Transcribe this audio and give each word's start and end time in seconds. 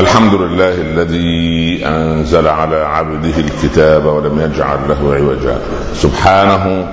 الحمد 0.00 0.34
لله 0.34 0.74
الذي 0.74 1.86
أنزل 1.86 2.48
على 2.48 2.76
عبده 2.76 3.36
الكتاب 3.38 4.06
ولم 4.06 4.40
يجعل 4.40 4.78
له 4.88 5.14
عوجا. 5.14 5.58
سبحانه 5.94 6.88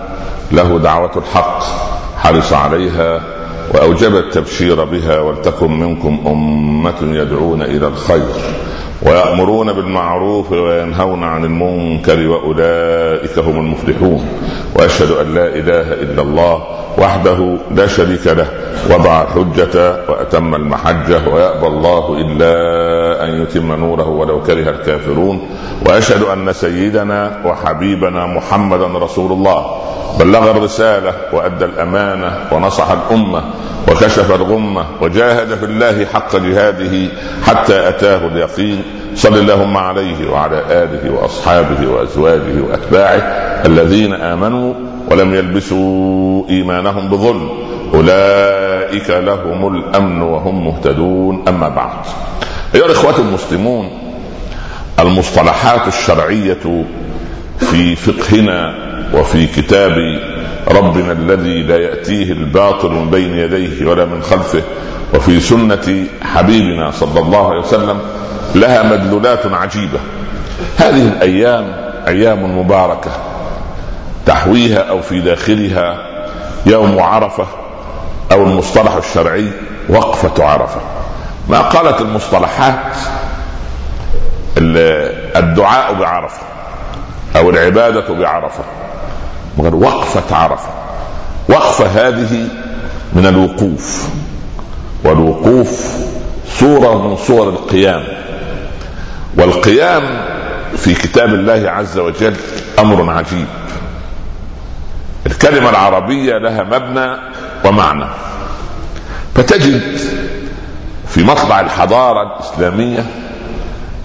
له 0.51 0.80
دعوة 0.80 1.12
الحق 1.17 1.64
حرص 2.17 2.54
عليها 2.54 3.22
وأوجب 3.74 4.16
التبشير 4.16 4.83
بها 4.83 5.20
ولتكن 5.20 5.80
منكم 5.80 6.24
أمة 6.28 7.01
يدعون 7.01 7.62
إلى 7.62 7.88
الخير. 7.88 8.36
ويأمرون 9.02 9.73
بالمعروف 9.73 10.52
وينهون 10.52 11.23
عن 11.23 11.43
المنكر 11.43 12.27
وأولئك 12.27 13.39
هم 13.39 13.59
المفلحون. 13.59 14.27
وأشهد 14.75 15.12
أن 15.12 15.36
لا 15.36 15.48
إله 15.48 15.93
إلا 15.93 16.21
الله 16.21 16.63
وحده 16.98 17.57
لا 17.75 17.88
شريك 17.88 18.27
له 18.27 18.48
وضع 18.89 19.21
الحجة 19.21 19.95
وأتم 20.09 20.55
المحجة 20.55 21.27
ويأبى 21.34 21.68
الله 21.68 22.18
إلا 22.18 22.54
أن 23.23 23.41
يتم 23.41 23.73
نوره 23.73 24.09
ولو 24.09 24.41
كره 24.44 24.70
الكافرون. 24.70 25.50
وأشهد 25.86 26.22
أن 26.23 26.53
سيدنا 26.53 27.41
وحبيبنا 27.45 28.25
محمدا 28.25 28.88
رسول 28.88 29.31
الله. 29.31 29.66
بلغ 30.20 30.52
الرسالة 30.52 31.14
وأدى 31.34 31.66
الأمانة 31.66 32.31
ونصح 32.52 32.91
الأمة 32.91 33.44
وكشف 33.91 34.36
الغمة 34.36 34.86
وجاهد 35.02 35.55
في 35.55 35.66
الله 35.66 36.05
حق 36.05 36.36
جهاده 36.36 37.08
حتى 37.45 37.89
أتاه 37.89 38.27
اليقين 38.27 38.84
صل 39.17 39.38
اللهم 39.38 39.77
عليه 39.77 40.30
وعلى 40.30 40.63
آله 40.70 41.12
وأصحابه 41.12 41.88
وأزواجه 41.89 42.62
وأتباعه 42.70 43.21
الذين 43.66 44.13
آمنوا 44.13 44.73
ولم 45.12 45.35
يلبسوا 45.35 46.49
إيمانهم 46.49 47.09
بظلم. 47.09 47.49
أولئك 47.94 49.09
لهم 49.09 49.75
الأمن 49.75 50.22
وهم 50.22 50.66
مهتدون. 50.66 51.44
أما 51.48 51.70
بعد. 51.70 52.05
أيها 52.75 52.85
الإخوة 52.85 53.20
المسلمون 53.20 53.89
المصطلحات 54.99 55.88
الشرعية 55.88 56.86
في 57.59 57.95
فقهنا 57.95 58.86
وفي 59.13 59.47
كتاب 59.47 59.94
ربنا 60.67 61.11
الذي 61.11 61.63
لا 61.63 61.77
يأتيه 61.77 62.31
الباطل 62.31 62.89
من 62.89 63.09
بين 63.09 63.38
يديه 63.38 63.86
ولا 63.86 64.05
من 64.05 64.22
خلفه 64.22 64.61
وفي 65.14 65.39
سنة 65.39 66.05
حبيبنا 66.22 66.91
صلى 66.91 67.19
الله 67.19 67.49
عليه 67.49 67.59
وسلم 67.59 67.99
لها 68.55 68.83
مدلولات 68.83 69.45
عجيبة. 69.45 69.99
هذه 70.77 71.08
الأيام 71.08 71.75
أيام 72.08 72.59
مباركة 72.59 73.11
تحويها 74.25 74.80
أو 74.80 75.02
في 75.02 75.19
داخلها 75.19 75.97
يوم 76.66 76.99
عرفة 76.99 77.45
أو 78.31 78.44
المصطلح 78.44 78.94
الشرعي 78.95 79.47
وقفة 79.89 80.44
عرفة. 80.44 80.81
ما 81.49 81.61
قالت 81.61 82.02
المصطلحات 82.02 82.95
الدعاء 85.36 85.94
بعرفة 85.94 86.42
أو 87.36 87.49
العبادة 87.49 88.14
بعرفة؟ 88.14 88.64
وقفة 89.58 90.36
عرفة 90.36 90.69
وقفة 91.50 91.86
هذه 91.86 92.47
من 93.13 93.25
الوقوف. 93.25 94.08
والوقوف 95.03 95.88
صورة 96.59 97.08
من 97.08 97.17
صور 97.17 97.49
القيام. 97.49 98.03
والقيام 99.38 100.03
في 100.77 100.94
كتاب 100.94 101.33
الله 101.33 101.69
عز 101.69 101.97
وجل 101.97 102.36
أمر 102.80 103.11
عجيب. 103.11 103.47
الكلمة 105.25 105.69
العربية 105.69 106.38
لها 106.38 106.64
مبنى 106.64 107.17
ومعنى. 107.66 108.05
فتجد 109.36 109.81
في 111.08 111.23
مطلع 111.23 111.59
الحضارة 111.59 112.36
الإسلامية 112.36 113.05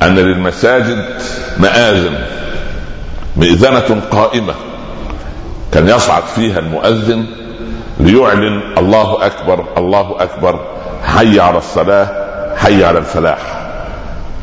أن 0.02 0.14
للمساجد 0.14 1.04
مآذن 1.58 2.14
مئذنة 3.36 4.00
قائمة. 4.10 4.54
كان 5.72 5.88
يصعد 5.88 6.22
فيها 6.22 6.58
المؤذن 6.58 7.26
ليعلن 8.00 8.60
الله 8.78 9.26
أكبر 9.26 9.64
الله 9.76 10.16
أكبر 10.18 10.60
حي 11.04 11.40
على 11.40 11.58
الصلاة 11.58 12.08
حي 12.56 12.84
على 12.84 12.98
الفلاح. 12.98 13.38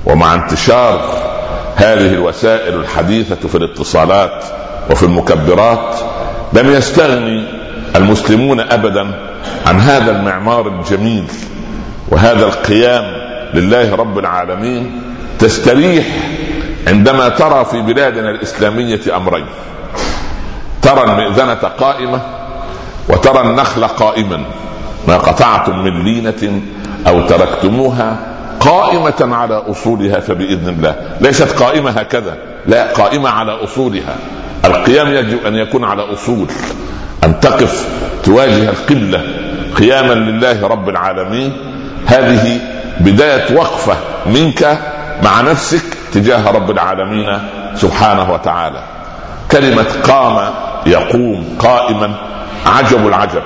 ومع 0.06 0.34
انتشار 0.34 1.02
هذه 1.76 2.14
الوسائل 2.14 2.74
الحديثة 2.74 3.48
في 3.48 3.56
الاتصالات 3.56 4.44
وفي 4.92 5.04
المكبرات 5.04 5.96
لم 6.54 6.72
يستغني 6.72 7.44
المسلمون 7.96 8.60
ابدا 8.60 9.12
عن 9.66 9.80
هذا 9.80 10.12
المعمار 10.12 10.68
الجميل 10.68 11.26
وهذا 12.10 12.46
القيام 12.46 13.04
لله 13.54 13.96
رب 13.96 14.20
العالمين 14.20 15.02
تستريح 15.40 16.06
عندما 16.88 17.30
ترى 17.30 17.66
في 17.66 17.82
بلادنا 17.82 18.30
الإسلامية 18.30 19.02
أمرين. 19.16 19.46
ترى 20.82 21.04
المئذنة 21.04 21.54
قائمة 21.54 22.22
وترى 23.10 23.42
النخل 23.42 23.84
قائما. 23.84 24.44
ما 25.08 25.18
قطعتم 25.18 25.80
من 25.80 26.04
لينة 26.04 26.62
أو 27.08 27.22
تركتموها 27.22 28.18
قائمة 28.60 29.36
على 29.36 29.64
أصولها 29.68 30.20
فبإذن 30.20 30.70
الله. 30.70 30.96
ليست 31.22 31.52
قائمة 31.64 31.92
هكذا 31.92 32.38
لا 32.66 32.94
قائمة 32.94 33.30
على 33.30 33.64
أصولها. 33.64 34.16
القيام 34.66 35.08
يجب 35.08 35.46
أن 35.46 35.56
يكون 35.56 35.84
على 35.84 36.14
أصول 36.14 36.48
أن 37.24 37.40
تقف 37.40 37.88
تواجه 38.24 38.70
القبلة 38.70 39.24
قياما 39.76 40.14
لله 40.14 40.68
رب 40.68 40.90
العالمين. 40.90 41.54
هذه 42.06 42.60
بداية 43.00 43.58
وقفة 43.58 43.98
منك 44.26 44.80
مع 45.24 45.42
نفسك 45.42 45.84
تجاه 46.14 46.52
رب 46.52 46.72
العالمين 46.72 47.40
سبحانه 47.76 48.34
وتعالى. 48.34 48.99
كلمة 49.52 49.86
قام 50.04 50.54
يقوم 50.86 51.58
قائما. 51.60 52.16
عجب 52.66 53.08
العجب. 53.08 53.44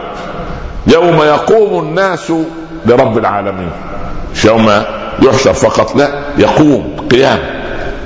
يوم 0.87 1.17
يقوم 1.23 1.83
الناس 1.87 2.33
لرب 2.85 3.17
العالمين. 3.17 3.71
مش 4.35 4.45
يوم 4.45 4.83
يحشر 5.21 5.53
فقط 5.53 5.95
لا 5.95 6.09
يقوم 6.37 7.07
قيام. 7.11 7.39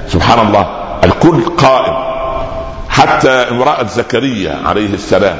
سبحان 0.07 0.47
الله 0.47 0.67
الكل 1.03 1.41
قائم. 1.57 1.93
حتى 2.89 3.29
امرأة 3.29 3.83
زكريا 3.83 4.57
عليه 4.65 4.93
السلام 4.93 5.37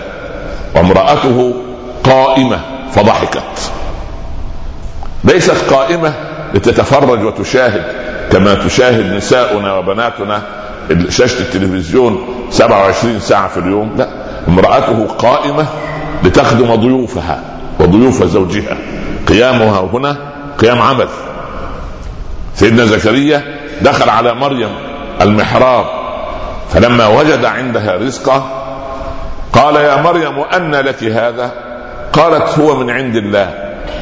وامرأته 0.76 1.54
قائمة 2.04 2.60
فضحكت. 2.92 3.72
ليست 5.24 5.74
قائمة 5.74 6.14
لتتفرج 6.54 7.24
وتشاهد 7.24 7.84
كما 8.32 8.54
تشاهد 8.54 9.14
نساؤنا 9.14 9.74
وبناتنا 9.74 10.42
شاشة 11.10 11.40
التلفزيون 11.40 12.37
27 12.52 13.20
ساعة 13.20 13.48
في 13.48 13.60
اليوم 13.60 13.96
لا 13.98 14.08
امرأته 14.48 15.08
قائمة 15.08 15.66
لتخدم 16.24 16.76
ضيوفها 16.76 17.42
وضيوف 17.80 18.24
زوجها. 18.24 18.78
قيامها 19.28 19.90
هنا 19.94 20.18
قيام 20.60 20.82
عمل. 20.82 21.08
سيدنا 22.56 22.86
زكريا 22.86 23.44
دخل 23.82 24.10
على 24.10 24.34
مريم 24.34 24.70
المحراب 25.22 25.86
فلما 26.70 27.08
وجد 27.08 27.46
عندها 27.46 27.96
رزقا 27.96 28.44
قال 29.54 29.76
يا 29.76 30.02
مريم 30.02 30.40
أن 30.40 30.76
لك 30.76 31.04
هذا؟ 31.04 31.52
قالت 32.14 32.60
هو 32.60 32.76
من 32.76 32.90
عند 32.90 33.16
الله. 33.16 33.54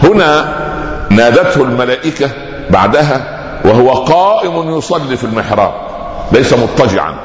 هنا 0.04 0.56
نادته 1.10 1.62
الملائكة 1.62 2.30
بعدها 2.70 3.36
وهو 3.66 3.92
قائم 3.94 4.78
يصلي 4.78 5.18
في 5.18 5.24
المحراب 5.24 5.74
ليس 6.32 6.54
مضطجعا. 6.54 7.16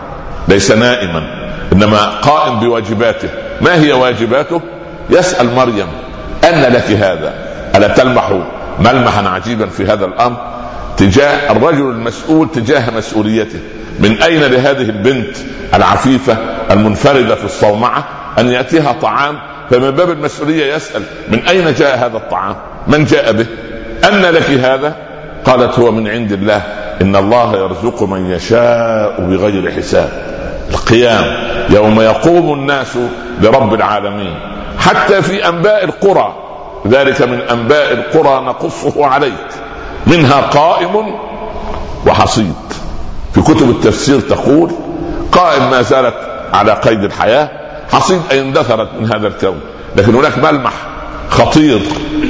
ليس 0.51 0.71
نائما 0.71 1.23
إنما 1.73 1.99
قائم 2.23 2.61
بواجباته. 2.61 3.29
ما 3.61 3.75
هي 3.83 3.93
واجباته؟ 3.93 4.61
يسأل 5.11 5.55
مريم 5.55 5.87
أن 6.45 6.73
لك 6.73 6.91
هذا؟ 6.91 7.35
ألا 7.77 7.89
تلمح 7.89 8.33
ملمحا 8.79 9.29
عجيبا 9.29 9.67
في 9.67 9.85
هذا 9.85 10.05
الأمر؟ 10.05 10.37
تجاه 10.97 11.53
الرجل 11.53 11.91
المسؤول 11.91 12.49
تجاه 12.51 12.91
مسؤوليته. 12.91 13.59
من 14.01 14.23
أين 14.23 14.41
لهذه 14.41 14.83
البنت 14.83 15.37
العفيفة 15.75 16.37
المنفردة 16.71 17.35
في 17.35 17.45
الصومعة 17.45 18.05
أن 18.39 18.49
يأتيها 18.49 18.93
طعام؟ 18.93 19.39
فمن 19.71 19.91
باب 19.91 20.11
المسؤولية 20.11 20.75
يسأل 20.75 21.03
من 21.29 21.39
أين 21.39 21.75
جاء 21.75 21.99
هذا 21.99 22.17
الطعام؟ 22.17 22.57
من 22.87 23.05
جاء 23.05 23.33
به؟ 23.33 23.47
أن 24.09 24.23
لك 24.23 24.51
هذا؟ 24.51 24.97
قالت 25.45 25.79
هو 25.79 25.93
من 25.93 26.09
عند 26.09 26.33
الله 26.33 26.63
إن 27.03 27.17
الله 27.17 27.57
يرزق 27.57 28.03
من 28.03 28.31
يشاء 28.31 29.21
بغير 29.21 29.71
حساب. 29.73 30.40
القيام. 30.71 31.25
يوم 31.71 32.01
يقوم 32.01 32.53
الناس 32.53 32.99
لرب 33.41 33.75
العالمين. 33.75 34.35
حتى 34.79 35.23
في 35.23 35.49
أنباء 35.49 35.85
القرى. 35.85 36.35
ذلك 36.87 37.23
من 37.23 37.41
أنباء 37.41 37.93
القرى 37.93 38.45
نقصه 38.45 39.07
عليك. 39.07 39.49
منها 40.07 40.41
قائم 40.41 41.15
وحصيد. 42.07 42.55
في 43.35 43.43
كتب 43.43 43.71
التفسير 43.71 44.21
تقول 44.21 44.71
قائم 45.33 45.71
ما 45.71 45.83
زالت 45.83 46.15
على 46.53 46.73
قيد 46.73 47.05
الحياة 47.05 47.49
حصيد 47.93 48.21
أي 48.31 48.41
اندثرت 48.41 48.89
من 49.01 49.13
هذا 49.15 49.27
الكون. 49.29 49.61
لكن 49.97 50.15
هناك 50.15 50.39
ملمح 50.39 50.73
خطير 51.31 51.81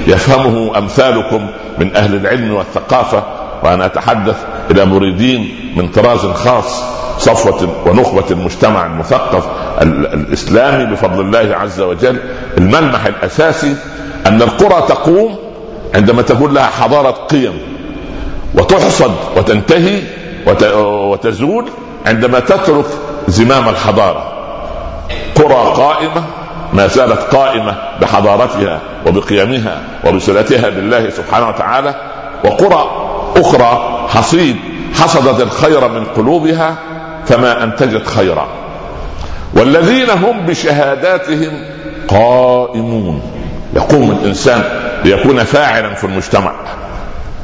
يفهمه 0.06 0.78
أمثالكم 0.78 1.46
من 1.78 1.96
أهل 1.96 2.14
العلم 2.14 2.54
والثقافة 2.54 3.22
وأنا 3.62 3.86
أتحدث 3.86 4.36
إلى 4.70 4.84
مريدين 4.84 5.72
من 5.76 5.88
طراز 5.88 6.26
خاص. 6.26 6.99
صفوة 7.20 7.68
ونخبة 7.86 8.24
المجتمع 8.30 8.86
المثقف 8.86 9.48
الإسلامي 9.82 10.84
بفضل 10.84 11.20
الله 11.20 11.56
عز 11.56 11.80
وجل. 11.80 12.20
الملمح 12.58 13.06
الأساسي 13.06 13.76
أن 14.26 14.42
القرى 14.42 14.82
تقوم 14.88 15.36
عندما 15.94 16.22
تكون 16.22 16.54
لها 16.54 16.66
حضارة 16.66 17.10
قيم 17.10 17.58
وتحصد 18.54 19.12
وتنتهي 19.36 20.02
وتزول 20.82 21.64
عندما 22.06 22.40
تترك 22.40 22.86
زمام 23.28 23.68
الحضارة. 23.68 24.32
قرى 25.34 25.72
قائمة 25.76 26.24
ما 26.72 26.86
زالت 26.86 27.34
قائمة 27.34 27.76
بحضارتها 28.00 28.80
وبقيمها 29.06 29.80
وبصلتها 30.06 30.68
بالله 30.68 31.10
سبحانه 31.10 31.48
وتعالى 31.48 31.94
وقرى 32.44 32.90
أخرى 33.36 34.06
حصيد 34.08 34.56
حصدت 34.94 35.40
الخير 35.40 35.88
من 35.88 36.04
قلوبها 36.04 36.74
فما 37.26 37.64
أنتجت 37.64 38.06
خيرا. 38.06 38.48
والذين 39.54 40.10
هم 40.10 40.46
بشهاداتهم 40.46 41.64
قائمون. 42.08 43.22
يقوم 43.76 44.10
الإنسان 44.10 44.62
ليكون 45.04 45.44
فاعلا 45.44 45.94
في 45.94 46.04
المجتمع. 46.04 46.52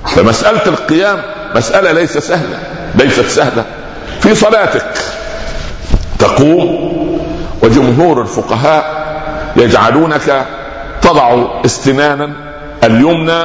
فمسألة 0.06 0.66
القيام 0.66 1.22
مسألة 1.56 1.92
ليس 1.92 2.18
سهلة 2.18 2.58
ليست 2.94 3.26
سهلة. 3.26 3.64
في 4.20 4.34
صلاتك 4.34 4.86
تقوم 6.18 6.96
وجمهور 7.62 8.22
الفقهاء 8.22 9.06
يجعلونك 9.56 10.46
تضع 11.02 11.44
استنانا 11.64 12.32
اليمنى 12.84 13.42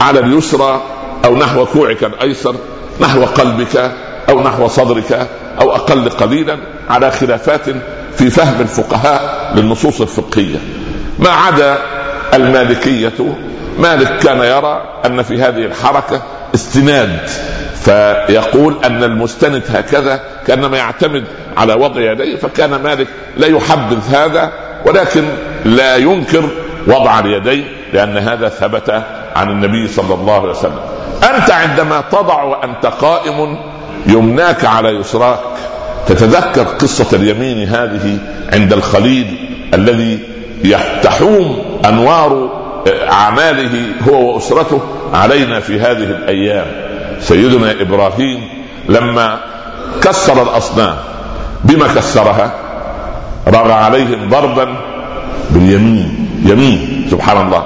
على 0.00 0.20
اليسرى 0.20 0.82
أو 1.24 1.36
نحو 1.36 1.66
كوعك 1.66 2.04
الأيسر 2.04 2.54
نحو 3.00 3.24
قلبك 3.24 3.90
أو 4.30 4.42
نحو 4.42 4.68
صدرك 4.68 5.28
أو 5.60 5.76
أقل 5.76 6.08
قليلا 6.08 6.58
على 6.90 7.10
خلافات 7.10 7.64
في 8.16 8.30
فهم 8.30 8.60
الفقهاء 8.60 9.52
للنصوص 9.54 10.00
الفقهية. 10.00 10.58
ما 11.18 11.30
عدا 11.30 11.78
المالكية 12.34 13.34
مالك 13.78 14.18
كان 14.18 14.38
يرى 14.38 14.82
أن 15.06 15.22
في 15.22 15.42
هذه 15.42 15.64
الحركة 15.64 16.22
استناد 16.54 17.18
فيقول 17.84 18.76
أن 18.84 19.04
المستند 19.04 19.62
هكذا 19.68 20.20
كأنما 20.46 20.78
يعتمد 20.78 21.24
على 21.56 21.74
وضع 21.74 22.00
يديه 22.00 22.36
فكان 22.36 22.82
مالك 22.82 23.06
لا 23.36 23.46
يحبذ 23.46 24.14
هذا 24.14 24.52
ولكن 24.86 25.24
لا 25.64 25.96
ينكر 25.96 26.48
وضع 26.86 27.18
اليدين 27.18 27.64
لأن 27.92 28.18
هذا 28.18 28.48
ثبت 28.48 29.02
عن 29.36 29.50
النبي 29.50 29.88
صلى 29.88 30.14
الله 30.14 30.40
عليه 30.40 30.50
وسلم. 30.50 30.80
أنت 31.34 31.50
عندما 31.50 32.02
تضع 32.12 32.42
وأنت 32.42 32.86
قائم 32.86 33.58
يمناك 34.06 34.64
على 34.64 34.88
يسراك. 34.88 35.40
تتذكر 36.06 36.62
قصة 36.62 37.16
اليمين 37.16 37.68
هذه 37.68 38.18
عند 38.52 38.72
الخليل 38.72 39.48
الذي 39.74 40.18
تحوم 41.02 41.62
أنوار 41.84 42.60
أعماله 43.10 43.86
هو 44.08 44.34
وأسرته 44.34 44.80
علينا 45.14 45.60
في 45.60 45.80
هذه 45.80 46.04
الأيام. 46.04 46.66
سيدنا 47.20 47.72
إبراهيم 47.80 48.48
لما 48.88 49.40
كسر 50.02 50.42
الأصنام 50.42 50.96
بما 51.64 51.86
كسرها؟ 51.86 52.52
رغى 53.48 53.72
عليهم 53.72 54.28
ضربا 54.28 54.76
باليمين 55.50 56.30
يمين 56.46 57.08
سبحان 57.10 57.46
الله. 57.46 57.64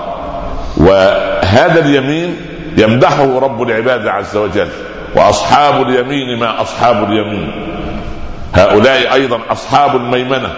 وهذا 0.77 1.81
اليمين 1.85 2.37
يمدحه 2.79 3.39
رب 3.39 3.63
العباد 3.63 4.07
عز 4.07 4.37
وجل. 4.37 4.69
وأصحاب 5.17 5.89
اليمين 5.89 6.39
ما 6.39 6.63
أصحاب 6.63 7.05
اليمين. 7.05 7.53
هؤلاء 8.55 9.15
أيضا 9.15 9.41
أصحاب 9.51 9.97
الميمنة. 9.97 10.51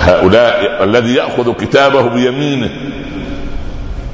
هؤلاء 0.00 0.84
الذي 0.84 1.14
يأخذ 1.14 1.52
كتابه 1.52 2.02
بيمينه. 2.02 2.70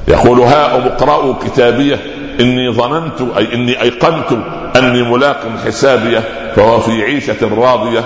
يقول 0.08 0.40
هاؤم 0.40 0.82
اقرأوا 0.82 1.34
كتابيه. 1.44 1.98
إني 2.40 2.72
ظننت 2.72 3.20
أي 3.36 3.54
إني 3.54 3.82
أيقنت 3.82 4.32
أني 4.76 5.02
ملاق 5.02 5.40
حسابيه 5.66 6.24
فهو 6.56 6.80
في 6.80 7.02
عيشة 7.02 7.54
راضية 7.56 8.04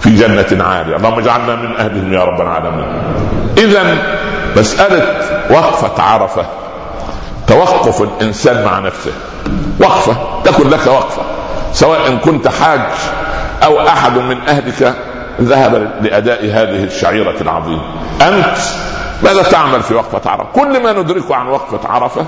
في 0.00 0.10
جنة 0.16 0.64
عالية. 0.64 0.96
اللهم 0.96 1.18
اجعلنا 1.18 1.56
من 1.56 1.76
أهلهم 1.76 2.12
يا 2.12 2.24
رب 2.24 2.40
العالمين. 2.40 2.86
إذا 3.58 3.96
مسألة 4.56 5.16
وقفة 5.50 6.02
عرفة. 6.02 6.46
توقف 7.46 8.02
الإنسان 8.02 8.64
مع 8.64 8.78
نفسه. 8.78 9.12
وقفة 9.80 10.16
تكن 10.44 10.68
لك 10.70 10.86
وقفة. 10.86 11.22
سواء 11.72 12.16
كنت 12.16 12.48
حاج 12.48 12.80
أو 13.64 13.80
أحد 13.80 14.18
من 14.18 14.38
أهلك 14.48 14.94
ذهب 15.40 15.92
لأداء 16.02 16.44
هذه 16.44 16.84
الشعيرة 16.84 17.34
العظيمة. 17.40 17.82
أنت 18.22 18.56
ماذا 19.22 19.42
تعمل 19.42 19.82
في 19.82 19.94
وقفة 19.94 20.30
عرفة؟ 20.30 20.48
كل 20.52 20.82
ما 20.82 20.92
ندركه 20.92 21.34
عن 21.34 21.46
وقفة 21.46 21.88
عرفة 21.88 22.26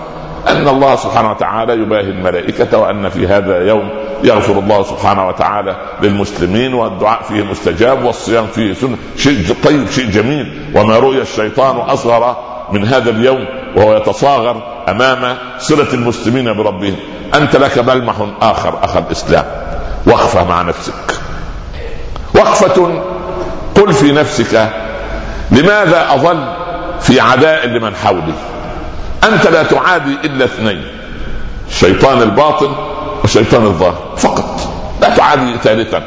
أن 0.48 0.68
الله 0.68 0.96
سبحانه 0.96 1.30
وتعالى 1.30 1.72
يباهي 1.72 2.10
الملائكة 2.10 2.78
وأن 2.78 3.08
في 3.08 3.26
هذا 3.26 3.66
يوم 3.66 3.90
يغفر 4.24 4.52
الله 4.52 4.82
سبحانه 4.82 5.28
وتعالى 5.28 5.76
للمسلمين 6.02 6.74
والدعاء 6.74 7.22
فيه 7.22 7.42
مستجاب 7.42 8.04
والصيام 8.04 8.46
فيه 8.46 8.74
سنة. 8.74 8.96
شيء 9.16 9.56
طيب 9.64 9.90
شيء 9.90 10.10
جميل. 10.10 10.72
وما 10.74 10.98
رؤي 10.98 11.22
الشيطان 11.22 11.76
أصغر 11.76 12.36
من 12.72 12.84
هذا 12.84 13.10
اليوم 13.10 13.44
وهو 13.76 13.96
يتصاغر 13.96 14.62
أمام 14.90 15.36
صلة 15.58 15.94
المسلمين 15.94 16.52
بربهم. 16.52 16.96
أنت 17.34 17.56
لك 17.56 17.78
ملمح 17.78 18.14
آخر 18.42 18.78
أخ 18.82 18.96
الإسلام. 18.96 19.44
وقفه 20.06 20.44
مع 20.44 20.62
نفسك. 20.62 21.20
وقفه 22.34 23.02
قل 23.74 23.92
في 23.92 24.12
نفسك 24.12 24.70
لماذا 25.50 26.14
أظل 26.14 26.44
في 27.00 27.20
عداء 27.20 27.66
لمن 27.66 27.94
حولي؟ 27.94 28.34
أنت 29.24 29.46
لا 29.46 29.62
تعادي 29.62 30.16
إلا 30.24 30.44
اثنين 30.44 30.84
الشيطان 31.68 32.22
الباطن 32.22 32.72
والشيطان 33.22 33.62
الظاهر. 33.62 34.14
فقط. 34.16 34.60
لا 35.02 35.16
تعادي 35.16 35.56
ثالثا. 35.62 36.02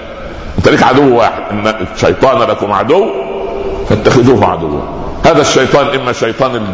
أنت 0.57 0.69
لك 0.69 0.83
عدو 0.83 1.18
واحد. 1.18 1.41
إن 1.51 1.88
الشيطان 1.95 2.41
لكم 2.41 2.71
عدو 2.71 3.06
فاتخذوه 3.89 4.45
عدوا. 4.45 4.81
هذا 5.25 5.41
الشيطان 5.41 6.00
إما 6.00 6.13
شيطان 6.13 6.65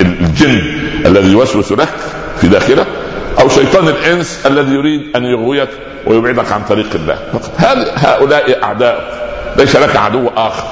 الجن 0.00 0.81
الذي 1.06 1.32
يوسوس 1.32 1.72
لك 1.72 1.88
في 2.40 2.48
داخلك 2.48 2.86
أو 3.40 3.48
شيطان 3.48 3.88
الإنس 3.88 4.46
الذي 4.46 4.74
يريد 4.74 5.16
أن 5.16 5.24
يغويك 5.24 5.68
ويبعدك 6.06 6.52
عن 6.52 6.62
طريق 6.62 6.88
الله. 6.94 7.18
هؤلاء 7.96 8.64
أعداء 8.64 9.22
ليس 9.56 9.76
لك 9.76 9.96
عدو 9.96 10.30
آخر؟ 10.36 10.64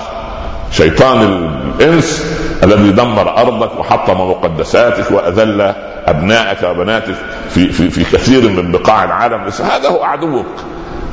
شيطان 0.73 1.49
الإنس 1.79 2.25
الذي 2.63 2.91
دمر 2.91 3.37
أرضك 3.39 3.79
وحطم 3.79 4.31
مقدساتك 4.31 5.11
وأذل 5.11 5.75
أبنائك 6.07 6.63
وبناتك 6.63 7.15
في 7.51 7.69
في 7.69 7.91
في 7.91 8.05
كثير 8.05 8.49
من 8.49 8.73
بقاع 8.73 9.05
العالم 9.05 9.51
هذا 9.61 9.89
هو 9.89 10.03
عدوك. 10.03 10.47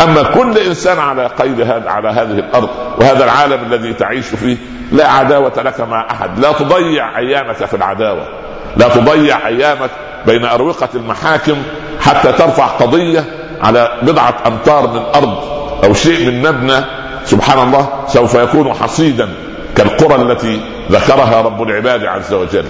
أما 0.02 0.24
كل 0.24 0.58
إنسان 0.58 1.00
على 1.00 1.28
قيد 1.28 1.62
هذا 1.62 1.90
على 1.90 2.10
هذه 2.10 2.40
الأرض 2.40 2.70
وهذا 3.00 3.24
العالم 3.24 3.74
الذي 3.74 3.94
تعيش 3.94 4.26
فيه 4.26 4.58
لا 4.92 5.12
عداوة 5.12 5.62
لك 5.64 5.82
مع 5.82 6.08
أحد. 6.12 6.40
لا 6.40 6.52
تضيع 6.52 7.18
أيامك 7.18 7.56
في 7.56 7.74
العداوة. 7.74 8.47
لا 8.78 8.88
تضيع 8.88 9.48
أيامك 9.48 9.90
بين 10.26 10.46
أروقة 10.46 10.90
المحاكم 10.96 11.58
حتى 12.02 12.32
ترفع 12.32 12.66
قضية 12.66 13.26
على 13.62 13.92
بضعة 14.02 14.36
أمتار 14.48 14.88
من 14.88 15.02
أرض 15.16 15.38
أو 15.84 15.94
شيء 15.94 16.26
من 16.26 16.42
مبنى 16.42 16.84
سبحان 17.26 17.68
الله 17.68 17.90
سوف 18.08 18.36
يكون 18.36 18.74
حصيدا 18.74 19.30
كالقرى 19.76 20.16
التي 20.16 20.62
ذكرها 20.92 21.42
رب 21.42 21.62
العباد 21.62 22.06
عز 22.06 22.34
وجل. 22.34 22.66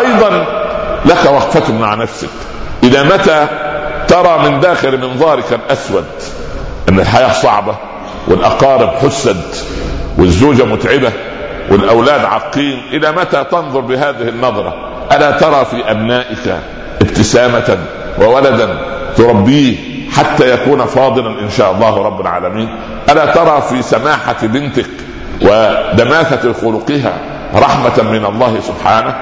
أيضا 0.00 0.46
لك 1.06 1.24
وقفة 1.24 1.74
مع 1.74 1.94
نفسك. 1.94 2.28
إلى 2.84 3.04
متى 3.04 3.46
ترى 4.08 4.38
من 4.38 4.60
داخل 4.60 5.00
منظارك 5.00 5.52
الأسود؟ 5.52 6.04
إن 6.88 7.00
الحياة 7.00 7.32
صعبة 7.32 7.74
والأقارب 8.28 8.88
حسد 8.88 9.42
والزوجة 10.18 10.64
متعبة 10.64 11.12
والأولاد 11.70 12.24
عاقين. 12.24 12.82
إلى 12.92 13.12
متى 13.12 13.44
تنظر 13.44 13.80
بهذه 13.80 14.28
النظرة؟ 14.28 14.87
ألا 15.12 15.30
ترى 15.30 15.64
في 15.64 15.90
أبنائك 15.90 16.56
ابتسامة 17.02 17.78
وولدا 18.20 18.78
تربيه 19.16 19.76
حتى 20.16 20.50
يكون 20.54 20.86
فاضلا 20.86 21.40
إن 21.40 21.50
شاء 21.50 21.72
الله 21.72 22.02
رب 22.02 22.20
العالمين؟ 22.20 22.68
ألا 23.10 23.26
ترى 23.26 23.62
في 23.68 23.82
سماحة 23.82 24.36
بنتك 24.42 24.86
ودماثة 25.42 26.52
خلقها 26.52 27.12
رحمة 27.54 28.02
من 28.10 28.24
الله 28.24 28.60
سبحانه؟ 28.60 29.14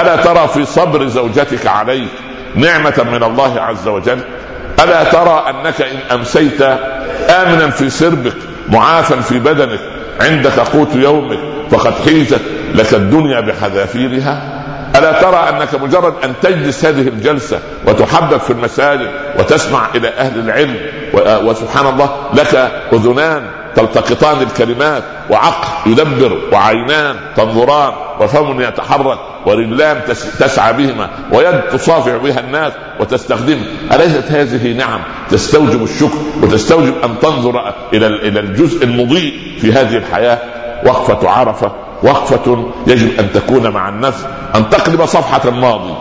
ألا 0.00 0.16
ترى 0.16 0.48
في 0.48 0.64
صبر 0.64 1.06
زوجتك 1.06 1.66
عليك 1.66 2.08
نعمة 2.54 3.06
من 3.12 3.22
الله 3.22 3.60
عز 3.60 3.88
وجل؟ 3.88 4.18
ألا 4.82 5.04
ترى 5.04 5.44
أنك 5.50 5.82
إن 5.82 6.16
أمسيت 6.18 6.62
آمنا 7.30 7.70
في 7.70 7.90
سربك 7.90 8.36
معافا 8.68 9.20
في 9.20 9.38
بدنك 9.38 9.80
عندك 10.20 10.60
قوت 10.60 10.94
يومك 10.94 11.38
فقد 11.70 11.92
حيزت 12.06 12.40
لك 12.74 12.94
الدنيا 12.94 13.40
بحذافيرها؟ 13.40 14.51
ألا 14.96 15.20
ترى 15.20 15.48
أنك 15.48 15.74
مجرد 15.74 16.14
أن 16.24 16.34
تجلس 16.42 16.84
هذه 16.84 17.08
الجلسة 17.08 17.60
وتحبب 17.86 18.40
في 18.40 18.50
المساجد 18.50 19.10
وتسمع 19.38 19.86
إلى 19.94 20.08
أهل 20.08 20.38
العلم 20.38 20.76
وسبحان 21.48 21.86
الله 21.86 22.16
لك 22.34 22.72
أذنان 22.92 23.42
تلتقطان 23.76 24.42
الكلمات 24.42 25.02
وعقل 25.30 25.90
يدبر 25.90 26.38
وعينان 26.52 27.16
تنظران 27.36 27.92
وفم 28.20 28.60
يتحرك 28.60 29.18
ورجلان 29.46 30.00
تسعى 30.38 30.72
بهما 30.72 31.10
ويد 31.32 31.60
تصافع 31.60 32.16
بها 32.16 32.40
الناس 32.40 32.72
وتستخدمها 33.00 33.66
أليست 33.92 34.24
هذه 34.30 34.72
نعم 34.72 35.00
تستوجب 35.30 35.82
الشكر 35.82 36.18
وتستوجب 36.42 36.94
أن 37.04 37.18
تنظر 37.18 37.74
إلى 37.92 38.06
إلى 38.06 38.40
الجزء 38.40 38.84
المضيء 38.84 39.34
في 39.60 39.72
هذه 39.72 39.96
الحياة؟ 39.96 40.38
وقفة 40.86 41.28
عرفة 41.28 41.72
وقفة 42.02 42.64
يجب 42.86 43.18
أن 43.18 43.32
تكون 43.32 43.70
مع 43.70 43.88
النفس 43.88 44.26
أن 44.54 44.70
تقلب 44.70 45.04
صفحة 45.06 45.48
الماضي. 45.48 45.94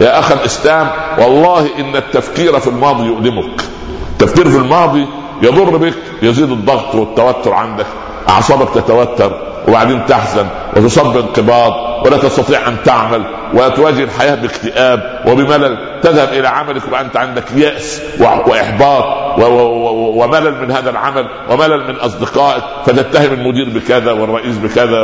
يا 0.00 0.18
أخ 0.18 0.32
الإسلام 0.32 0.90
والله 1.18 1.68
إن 1.78 1.96
التفكير 1.96 2.60
في 2.60 2.66
الماضي 2.66 3.06
يؤلمك. 3.06 3.62
التفكير 4.12 4.50
في 4.50 4.56
الماضي 4.56 5.06
يضر 5.42 5.76
بك 5.76 5.94
يزيد 6.22 6.50
الضغط 6.50 6.94
والتوتر 6.94 7.52
عندك 7.52 7.86
أعصابك 8.28 8.74
تتوتر. 8.74 9.47
وبعدين 9.68 10.06
تحزن 10.06 10.46
وتصاب 10.76 11.12
بانقباض 11.12 11.72
ولا 12.06 12.16
تستطيع 12.16 12.68
أن 12.68 12.76
تعمل 12.84 13.22
وتواجه 13.54 14.02
الحياة 14.04 14.34
باكتئاب 14.34 15.22
وبملل. 15.26 15.78
تذهب 16.02 16.28
إلى 16.32 16.48
عملك 16.48 16.82
وأنت 16.92 17.16
عندك 17.16 17.44
يأس 17.56 18.02
وإحباط 18.20 19.04
وملل 20.18 20.54
من 20.62 20.70
هذا 20.70 20.90
العمل 20.90 21.26
وملل 21.50 21.88
من 21.88 21.96
أصدقائك. 21.96 22.62
فتتهم 22.86 23.32
المدير 23.32 23.68
بكذا 23.68 24.12
والرئيس 24.12 24.56
بكذا 24.58 25.02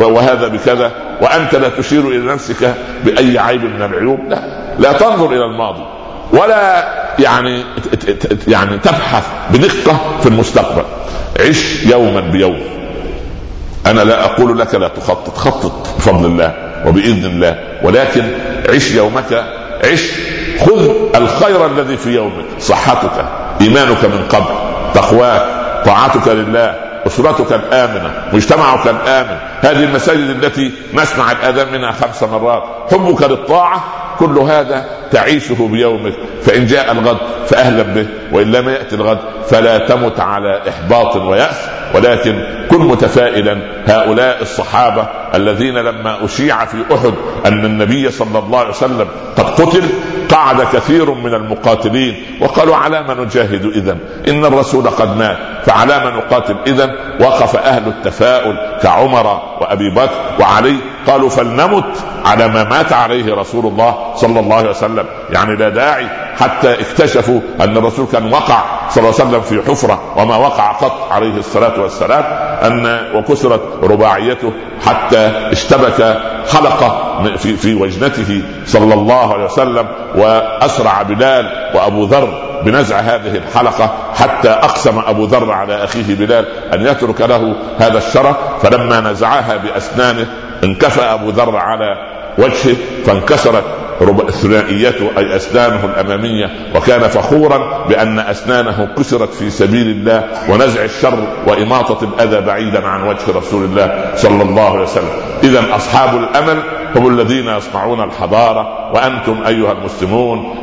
وهذا 0.00 0.48
بكذا. 0.48 0.90
وأنت 1.22 1.54
لا 1.54 1.68
تشير 1.68 2.08
إلى 2.08 2.32
نفسك 2.32 2.74
بأي 3.04 3.38
عيب 3.38 3.64
من 3.64 3.82
العيوب. 3.82 4.20
لا 4.28 4.42
لا 4.78 4.92
تنظر 4.92 5.26
إلى 5.26 5.44
الماضي 5.44 5.84
ولا 6.32 6.88
يعني 7.18 7.64
يعني 8.48 8.78
تبحث 8.78 9.26
بدقة 9.50 9.98
في 10.20 10.26
المستقبل. 10.26 10.84
عش 11.40 11.84
يوما 11.84 12.20
بيوم. 12.20 12.60
أنا 13.86 14.00
لا 14.00 14.24
أقول 14.24 14.58
لك 14.58 14.74
لا 14.74 14.88
تخطط 14.88 15.36
خطط 15.36 15.96
بفضل 15.98 16.26
الله 16.26 16.54
وبإذن 16.86 17.24
الله 17.24 17.58
ولكن 17.82 18.22
عش 18.68 18.90
يومك 18.90 19.44
عش 19.84 20.10
خذ 20.66 20.90
الخير 21.14 21.66
الذي 21.66 21.96
في 21.96 22.10
يومك 22.10 22.44
صحتك 22.60 23.24
إيمانك 23.60 24.04
من 24.04 24.24
قبل 24.28 24.54
تقواك 24.94 25.46
طاعتك 25.84 26.28
لله 26.28 26.74
أسرتك 27.06 27.52
الآمنة 27.52 28.10
مجتمعك 28.32 28.86
الآمن 28.86 29.36
هذه 29.62 29.84
المساجد 29.84 30.44
التي 30.44 30.72
نسمع 30.94 31.32
الآذان 31.32 31.72
منها 31.72 31.92
خمس 31.92 32.22
مرات 32.22 32.62
حبك 32.90 33.22
للطاعة 33.22 33.84
كل 34.18 34.38
هذا 34.38 34.84
تعيشه 35.10 35.68
بيومك 35.68 36.14
فإن 36.42 36.66
جاء 36.66 36.92
الغد 36.92 37.18
فأهلا 37.46 37.82
به 37.82 38.06
وإن 38.32 38.52
لم 38.52 38.68
يأتي 38.68 38.96
الغد 38.96 39.18
فلا 39.48 39.78
تمت 39.78 40.20
على 40.20 40.62
إحباط 40.68 41.16
ويأس. 41.16 41.76
ولكن 41.94 42.44
كن 42.70 42.78
متفائلا 42.78 43.58
هؤلاء 43.86 44.42
الصحابة 44.42 45.06
الذين 45.34 45.74
لما 45.74 46.24
أشيع 46.24 46.64
في 46.64 46.76
أحد 46.94 47.14
أن 47.46 47.64
النبي 47.64 48.10
صلى 48.10 48.38
الله 48.38 48.58
عليه 48.58 48.68
وسلم 48.68 49.08
قد 49.36 49.44
قتل 49.44 49.82
قعد 50.30 50.62
كثير 50.72 51.14
من 51.14 51.34
المقاتلين 51.34 52.22
وقالوا 52.40 52.76
على 52.76 53.02
ما 53.02 53.14
نجاهد 53.14 53.64
إذا 53.64 53.96
إن 54.28 54.44
الرسول 54.44 54.88
قد 54.88 55.16
مات 55.16 55.36
فعلى 55.64 55.98
ما 55.98 56.10
نقاتل 56.10 56.56
إذا 56.66 56.90
وقف 57.20 57.56
أهل 57.56 57.88
التفاؤل 57.88 58.56
كعمر 58.82 59.26
وأبي 59.60 59.90
بكر 59.90 60.10
وعلي 60.40 60.76
قالوا 61.06 61.28
فلنمت 61.28 61.96
على 62.24 62.48
ما 62.48 62.64
مات 62.64 62.92
عليه 62.92 63.34
رسول 63.34 63.66
الله 63.66 64.05
صلى 64.14 64.40
الله 64.40 64.56
عليه 64.56 64.70
وسلم. 64.70 65.04
يعني 65.30 65.56
لا 65.56 65.68
داعي 65.68 66.06
حتى 66.40 66.72
اكتشفوا 66.80 67.40
أن 67.60 67.76
الرسول 67.76 68.06
كان 68.12 68.32
وقع 68.32 68.64
صلى 68.90 69.04
الله 69.04 69.14
عليه 69.20 69.28
وسلم 69.28 69.40
في 69.40 69.70
حفرة 69.70 70.00
وما 70.16 70.36
وقع 70.36 70.72
قط 70.72 71.12
عليه 71.12 71.36
الصلاة 71.38 71.80
والسلام 71.80 72.24
أن 72.62 73.00
وكسرت 73.14 73.60
رباعيته 73.82 74.52
حتى 74.86 75.30
اشتبك 75.52 76.18
حلقة 76.52 77.22
في 77.36 77.56
في 77.56 77.74
وجنته 77.74 78.42
صلى 78.66 78.94
الله 78.94 79.34
عليه 79.34 79.44
وسلم 79.44 79.86
وأسرع 80.14 81.02
بلال 81.02 81.70
وأبو 81.74 82.04
ذر 82.04 82.42
بنزع 82.64 83.00
هذه 83.00 83.36
الحلقة 83.36 83.90
حتى 84.14 84.48
أقسم 84.48 85.02
أبو 85.06 85.24
ذر 85.24 85.52
على 85.52 85.84
أخيه 85.84 86.14
بلال 86.14 86.46
أن 86.74 86.86
يترك 86.86 87.20
له 87.20 87.56
هذا 87.78 87.98
الشرف 87.98 88.36
فلما 88.62 89.00
نزعها 89.00 89.56
بأسنانه 89.56 90.26
انكفى 90.64 91.02
أبو 91.02 91.30
ذر 91.30 91.56
على 91.56 91.96
وجهه 92.38 92.76
فانكسرت 93.06 93.64
ثنائيته 94.30 95.10
أي 95.18 95.36
اسنانه 95.36 95.84
الاماميه 95.84 96.50
وكان 96.76 97.00
فخورا 97.00 97.86
بأن 97.88 98.18
أسنانه 98.18 98.88
كسرت 98.98 99.34
في 99.34 99.50
سبيل 99.50 99.86
الله 99.86 100.24
ونزع 100.50 100.84
الشر 100.84 101.18
وإماطة 101.46 102.04
الأذى 102.04 102.40
بعيدا 102.40 102.86
عن 102.86 103.08
وجه 103.08 103.36
رسول 103.36 103.64
الله 103.64 104.12
صلى 104.16 104.42
الله 104.42 104.70
عليه 104.70 104.82
وسلم. 104.82 105.10
اذا 105.42 105.76
أصحاب 105.76 106.18
الأمل 106.18 106.62
هم 106.96 107.08
الذين 107.08 107.48
يصنعون 107.48 108.00
الحضارة 108.04 108.92
وأنتم 108.94 109.42
أيها 109.46 109.72
المسلمون 109.72 110.54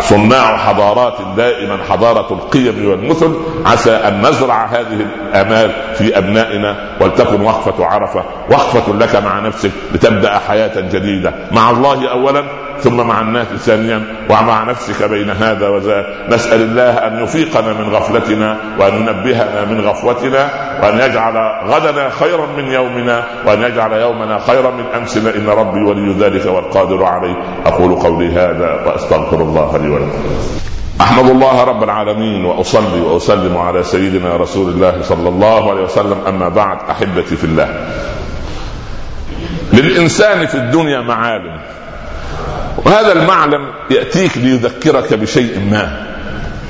صناع 0.00 0.56
حضارات 0.56 1.14
دائما 1.36 1.78
حضارة 1.90 2.32
القيم 2.32 2.90
والمثل. 2.90 3.34
عسى 3.66 3.90
أن 3.90 4.20
نزرع 4.26 4.66
هذه 4.66 5.06
الآمال 5.30 5.70
في 5.94 6.18
أبنائنا 6.18 6.76
ولتكن 7.00 7.40
وقفة 7.40 7.86
عرفة 7.86 8.24
وقفة 8.50 8.94
لك 8.94 9.16
مع 9.16 9.38
نفسك 9.38 9.70
لتبدأ 9.94 10.38
حياة 10.38 10.80
جديدة. 10.80 11.34
مع 11.52 11.70
الله 11.70 12.10
أولا 12.10 12.44
ثم 12.80 12.96
مع 13.06 13.20
الناس 13.20 13.46
ثانيا 13.46 14.02
ومع 14.30 14.64
نفسك 14.64 15.10
بين 15.10 15.30
هذا 15.30 15.68
وذاك. 15.68 16.06
نسأل 16.28 16.62
الله 16.62 16.90
أن 16.90 17.24
يفيقنا 17.24 17.72
من 17.72 17.94
غفلتنا 17.94 18.56
وأن 18.78 18.94
ينبهنا 18.94 19.64
من 19.64 19.80
غفوتنا 19.80 20.50
وأن 20.82 20.98
يجعل 20.98 21.36
غدنا 21.70 22.10
خيرا 22.10 22.46
من 22.56 22.64
يومنا 22.64 23.24
وأن 23.46 23.62
يجعل 23.62 23.92
يومنا 23.92 24.38
خيرا 24.38 24.70
من 24.70 24.84
أمسنا. 24.96 25.34
إن 25.34 25.48
ربي 25.48 25.80
ولي 25.80 26.12
ذلك 26.12 26.46
والقادر 26.46 27.04
عليه. 27.04 27.36
أقول 27.66 27.94
قولي 27.94 28.28
هذا 28.28 28.84
وأستغفر 28.86 29.36
الله 29.36 29.76
لي 29.76 29.88
ولكم. 29.88 30.22
أحمد 31.00 31.30
الله 31.30 31.64
رب 31.64 31.82
العالمين 31.82 32.44
وأصلي 32.44 33.00
وأسلم 33.00 33.56
على 33.56 33.82
سيدنا 33.82 34.36
رسول 34.36 34.72
الله 34.72 35.02
صلى 35.02 35.28
الله 35.28 35.70
عليه 35.70 35.82
وسلم. 35.82 36.18
أما 36.28 36.48
بعد 36.48 36.78
أحبتي 36.90 37.36
في 37.36 37.44
الله. 37.44 37.68
للإنسان 39.72 40.46
في 40.46 40.54
الدنيا 40.54 41.00
معالم. 41.00 41.60
وهذا 42.84 43.12
المعلم 43.12 43.66
يأتيك 43.90 44.38
ليذكرك 44.38 45.14
بشيء 45.14 45.60
ما. 45.70 46.06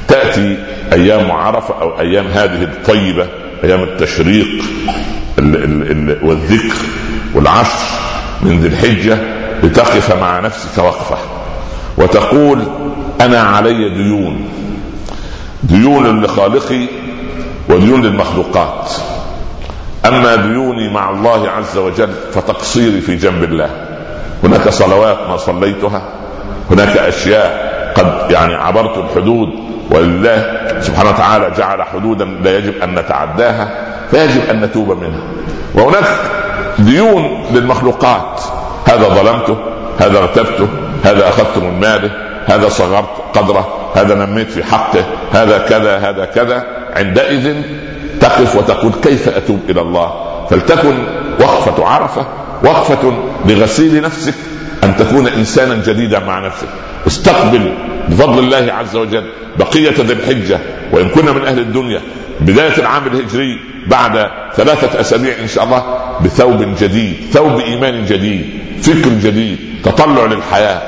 تأتي 0.09 0.59
أيام 0.93 1.31
عرفة 1.31 1.81
أو 1.81 2.01
أيام 2.01 2.27
هذه 2.27 2.63
الطيبة 2.63 3.27
أيام 3.65 3.83
التشريق 3.83 4.65
والذكر 6.23 6.77
والعشر 7.35 7.79
من 8.43 8.61
ذي 8.61 8.69
الحجة 8.69 9.19
لتقف 9.63 10.21
مع 10.21 10.41
نفسك 10.41 10.79
وقفة. 10.79 11.19
وتقول 11.99 12.63
أنا 13.21 13.41
علي 13.41 13.89
ديون. 13.89 14.49
ديون 15.63 16.25
لخالقي 16.25 16.87
وديون 17.69 18.03
للمخلوقات. 18.03 18.93
أما 20.07 20.37
ديوني 20.37 20.93
مع 20.93 21.11
الله 21.11 21.49
عز 21.49 21.77
وجل 21.77 22.13
فتقصيري 22.33 23.01
في 23.01 23.17
جنب 23.17 23.45
الله. 23.45 23.88
هناك 24.45 24.69
صلوات 24.69 25.19
ما 25.29 25.37
صليتها 25.37 26.03
هناك 26.71 26.97
أشياء 26.97 27.69
قد 27.97 28.31
يعني 28.31 28.55
عبرت 28.55 28.99
الحدود 28.99 29.49
ولله 29.91 30.59
سبحانه 30.81 31.11
وتعالى 31.11 31.51
جعل 31.59 31.83
حدودا 31.83 32.25
لا 32.25 32.59
يجب 32.59 32.83
أن 32.83 32.95
نتعداها 32.95 33.71
فيجب 34.11 34.51
أن 34.51 34.61
نتوب 34.61 34.91
منها. 34.91 35.23
وهناك 35.75 36.05
ديون 36.79 37.45
للمخلوقات 37.53 38.41
هذا 38.87 39.09
ظلمته 39.09 39.57
هذا 39.99 40.19
اغتبته 40.19 40.69
هذا 41.05 41.29
اخذت 41.29 41.59
من 41.59 41.81
ماله 41.81 42.11
هذا 42.47 42.69
صغرت 42.69 43.09
قدره 43.35 43.69
هذا 43.97 44.15
نميت 44.15 44.51
في 44.51 44.65
حقه 44.65 45.05
هذا 45.33 45.59
كذا 45.59 45.99
هذا 45.99 46.25
كذا 46.25 46.65
عندئذ 46.97 47.63
تقف 48.21 48.57
وتقول 48.57 48.93
كيف 49.03 49.29
أتوب 49.29 49.61
إلى 49.69 49.81
الله؟ 49.81 50.13
فلتكن 50.51 50.95
وقفة 51.41 51.87
عرفة 51.87 52.27
وقفة 52.65 53.13
لغسيل 53.47 54.03
نفسك 54.03 54.35
أن 54.85 54.97
تكون 54.97 55.27
إنسانا 55.29 55.75
جديدا 55.87 56.19
مع 56.19 56.39
نفسك. 56.47 56.69
استقبل 57.07 57.73
بفضل 58.09 58.39
الله 58.39 58.73
عز 58.73 58.97
وجل 58.97 59.25
بقية 59.59 59.95
ذي 60.01 60.13
الحجة 60.13 60.59
وإن 60.93 61.09
كنا 61.09 61.33
من 61.33 61.47
أهل 61.47 61.59
الدنيا 61.59 62.01
بداية 62.41 62.79
العام 62.79 63.07
الهجري 63.07 63.61
بعد 63.87 64.31
ثلاثة 64.55 65.01
أسابيع 65.01 65.35
إن 65.43 65.49
شاء 65.49 65.65
الله 65.65 65.83
بثوب 66.25 66.75
جديد 66.81 67.15
ثوب 67.33 67.61
إيمان 67.61 68.05
جديد 68.05 68.47
فكر 68.83 69.09
جديد 69.11 69.59
تطلع 69.85 70.25
للحياة 70.25 70.83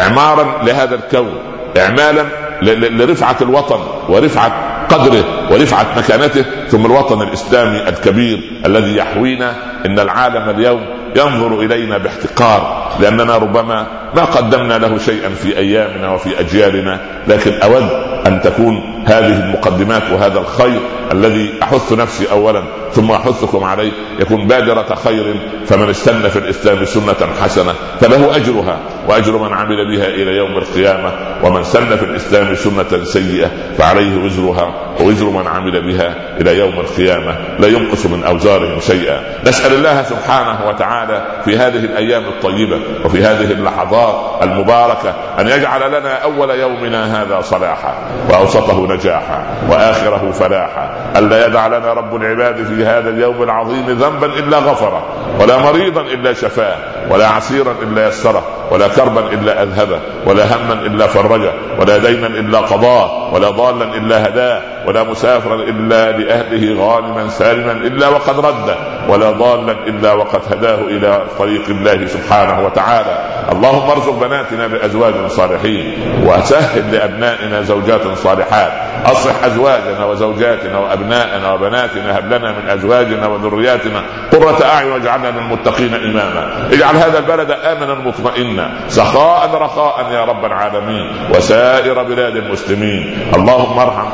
اعمارا 0.00 0.64
لهذا 0.64 0.94
الكون 0.94 1.38
اعمالا 1.78 2.26
لرفعة 2.62 3.36
الوطن 3.42 3.80
ورفعة 4.08 4.52
قدره 4.88 5.52
ورفعة 5.52 5.86
مكانته 5.96 6.44
ثم 6.68 6.86
الوطن 6.86 7.22
الإسلامي 7.22 7.88
الكبير 7.88 8.60
الذي 8.66 8.96
يحوينا 8.96 9.54
إن 9.86 9.98
العالم 9.98 10.50
اليوم 10.50 10.86
ينظر 11.16 11.60
إلينا 11.60 11.98
باحتقار 11.98 12.90
لأننا 13.00 13.36
ربما 13.36 13.86
ما 14.16 14.24
قدمنا 14.24 14.78
له 14.78 14.98
شيئا 14.98 15.28
في 15.28 15.58
أيامنا 15.58 16.10
وفي 16.10 16.40
أجيالنا 16.40 17.00
لكن 17.28 17.52
أود 17.52 17.88
أن 18.26 18.40
تكون 18.42 18.93
هذه 19.04 19.44
المقدمات 19.44 20.02
وهذا 20.12 20.38
الخير 20.38 20.80
الذي 21.12 21.54
أحث 21.62 21.92
نفسي 21.92 22.30
اولا 22.30 22.62
ثم 22.92 23.10
أحثكم 23.10 23.64
عليه 23.64 23.92
يكون 24.20 24.46
بادرة 24.46 24.94
خير 25.04 25.36
فمن 25.66 25.90
استنى 25.90 26.30
في 26.30 26.38
الإسلام 26.38 26.84
سنة 26.84 27.32
حسنة 27.42 27.74
فله 28.00 28.36
أجرها 28.36 28.78
وأجر 29.08 29.38
من 29.38 29.52
عمل 29.52 29.96
بها 29.96 30.06
إلى 30.06 30.36
يوم 30.36 30.58
القيامة 30.58 31.12
ومن 31.42 31.64
سن 31.64 31.96
في 31.96 32.04
الإسلام 32.04 32.54
سنة 32.54 33.04
سيئة 33.04 33.50
فعليه 33.78 34.24
وزرها 34.24 34.74
ووزر 35.00 35.30
من 35.30 35.46
عمل 35.46 35.92
بها 35.92 36.14
إلى 36.40 36.58
يوم 36.58 36.80
القيامة 36.80 37.36
لا 37.58 37.68
ينقص 37.68 38.06
من 38.06 38.24
أوزارهم 38.24 38.80
شيئا 38.80 39.20
نسأل 39.46 39.74
الله 39.74 40.02
سبحانه 40.02 40.68
وتعالى 40.68 41.42
في 41.44 41.56
هذه 41.56 41.76
الأيام 41.76 42.24
الطيبة 42.24 42.80
وفي 43.04 43.24
هذه 43.24 43.52
اللحظات 43.52 44.42
المباركة 44.42 45.14
أن 45.38 45.48
يجعل 45.48 46.00
لنا 46.00 46.14
أول 46.14 46.50
يومنا 46.50 47.22
هذا 47.22 47.40
صلاحا 47.40 47.94
وأوسطه 48.30 48.86
نجاحا 48.94 49.44
وآخره 49.70 50.30
فلاحا. 50.32 51.12
ألا 51.16 51.46
يدع 51.46 51.66
لنا 51.66 51.92
رب 51.92 52.16
العباد 52.16 52.64
في 52.64 52.84
هذا 52.84 53.08
اليوم 53.08 53.42
العظيم 53.42 53.86
ذنبا 53.86 54.26
إلا 54.26 54.58
غفره 54.58 55.02
ولا 55.40 55.58
مريضا 55.58 56.00
إلا 56.00 56.32
شفاه 56.32 56.76
ولا 57.10 57.28
عسيرا 57.28 57.74
إلا 57.82 58.08
يسره 58.08 58.42
ولا 58.70 58.88
كربا 58.88 59.20
إلا 59.20 59.62
أذهبه 59.62 60.00
ولا 60.26 60.44
هما 60.44 60.72
إلا 60.72 61.06
فرجه 61.06 61.52
ولا 61.80 61.98
دينا 61.98 62.26
إلا 62.26 62.58
قضاه 62.58 63.34
ولا 63.34 63.50
ضالا 63.50 63.84
إلا 63.84 64.28
هداه. 64.28 64.62
ولا 64.86 65.02
مسافرا 65.02 65.54
إلا 65.54 66.18
لأهله 66.18 66.86
غانما 66.86 67.28
سالما 67.28 67.72
إلا 67.72 68.08
وقد 68.08 68.38
رده 68.38 68.76
ولا 69.08 69.30
ضالا 69.30 69.72
إلا 69.72 70.12
وقد 70.12 70.40
هداه 70.50 70.80
إلى 70.80 71.22
طريق 71.38 71.68
الله 71.68 72.06
سبحانه 72.06 72.64
وتعالى. 72.66 73.16
اللهم 73.52 73.90
ارزق 73.90 74.20
بناتنا 74.20 74.66
بأزواج 74.66 75.14
صالحين 75.28 75.86
وسهل 76.26 76.92
لأبنائنا 76.92 77.62
زوجات 77.62 78.18
صالحات. 78.18 78.72
أصلح 79.06 79.44
أزواجنا 79.44 80.04
وزوجاتنا 80.04 80.78
وأبنائنا 80.78 81.52
وبناتنا 81.52 82.18
هب 82.18 82.26
لنا 82.32 82.52
من 82.52 82.68
أزواجنا 82.68 83.26
وذرياتنا 83.26 84.02
قرة 84.32 84.64
أعين 84.64 84.92
واجعلنا 84.92 85.28
للمتقين 85.28 85.94
إماما. 85.94 86.68
اجعل 86.72 86.96
هذا 86.96 87.18
البلد 87.18 87.50
امنا 87.50 87.94
مطمئنا 87.94 88.70
سخاء 88.88 89.50
رخاء 89.54 90.12
يا 90.12 90.24
رب 90.24 90.44
العالمين 90.44 91.12
وسائر 91.36 92.02
بلاد 92.02 92.36
المسلمين. 92.36 93.30
اللهم 93.34 93.78
ارحم 93.78 94.08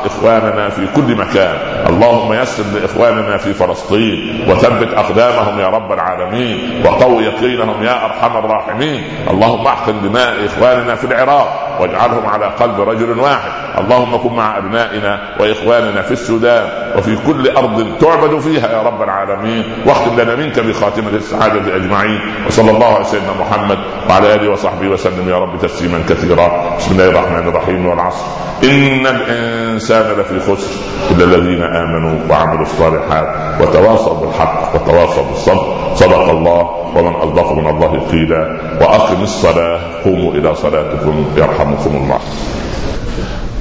في 0.69 0.87
كل 0.97 1.17
مكان. 1.17 1.57
اللهم 1.89 2.33
يسر 2.33 2.65
لإخواننا 2.75 3.37
في 3.37 3.55
فلسطين 3.55 4.45
وثبت 4.49 4.95
أقدامهم 4.95 5.61
يا 5.61 5.69
رب 5.69 5.93
العالمين 5.93 6.83
وقو 6.87 7.21
يقينهم 7.21 7.83
يا 7.83 8.05
أرحم 8.05 8.37
الراحمين. 8.37 9.05
اللهم 9.31 9.67
أحقن 9.67 10.03
دماء 10.03 10.47
إخواننا 10.47 10.95
في 10.95 11.05
العراق 11.05 11.70
واجعلهم 11.81 12.27
على 12.27 12.47
قلب 12.47 12.81
رجل 12.81 13.19
واحد. 13.19 13.51
اللهم 13.79 14.17
كن 14.17 14.35
مع 14.35 14.59
أبنائنا 14.59 15.21
وإخواننا 15.41 16.03
في 16.03 16.13
السودان 16.13 16.69
وفي 16.99 17.17
كل 17.27 17.57
أرض 17.57 17.87
تعبد 18.01 18.39
فيها 18.39 18.69
يا 18.73 18.83
رب 18.83 19.03
العالمين. 19.03 19.65
واختم 19.87 20.21
لنا 20.21 20.37
منك 20.37 20.61
بخاتمة 20.61 21.11
السعادة 21.15 21.77
أجمعين. 21.77 22.21
وصلى 22.47 22.71
الله 22.71 22.95
على 22.95 23.05
سيدنا 23.05 23.33
محمد 23.41 23.79
وعلى 24.11 24.35
آله 24.35 24.51
وصحبه 24.51 24.89
وسلم. 24.89 25.29
يا 25.29 25.39
رب 25.39 25.59
تسليما 25.63 26.03
كثيرا. 26.09 26.77
بسم 26.79 26.93
الله 26.93 27.09
الرحمن 27.09 27.49
الرحيم 27.49 27.87
والعصر. 27.87 28.27
إن 28.65 29.07
الإنسان 29.07 30.21
لفي 30.21 30.41
خسر 30.41 30.73
إلا 31.11 31.25
الذين 31.25 31.63
آمنوا 31.63 32.19
وعملوا 32.31 32.63
الصالحات 32.63 33.29
وتواصوا 33.61 34.15
بالحق 34.15 34.75
وتواصوا 34.75 35.25
بالصبر. 35.25 35.77
صدق 35.95 36.29
الله 36.31 36.63
ومن 36.97 37.15
اصدق 37.15 37.53
من 37.53 37.67
الله 37.67 38.01
قيلا. 38.11 38.61
وأقم 38.81 39.23
الصلاة. 39.23 39.81
قوموا 40.05 40.33
إلى 40.33 40.55
صلاتكم 40.55 41.25
يرحمكم 41.73 41.97
الله. 41.97 42.19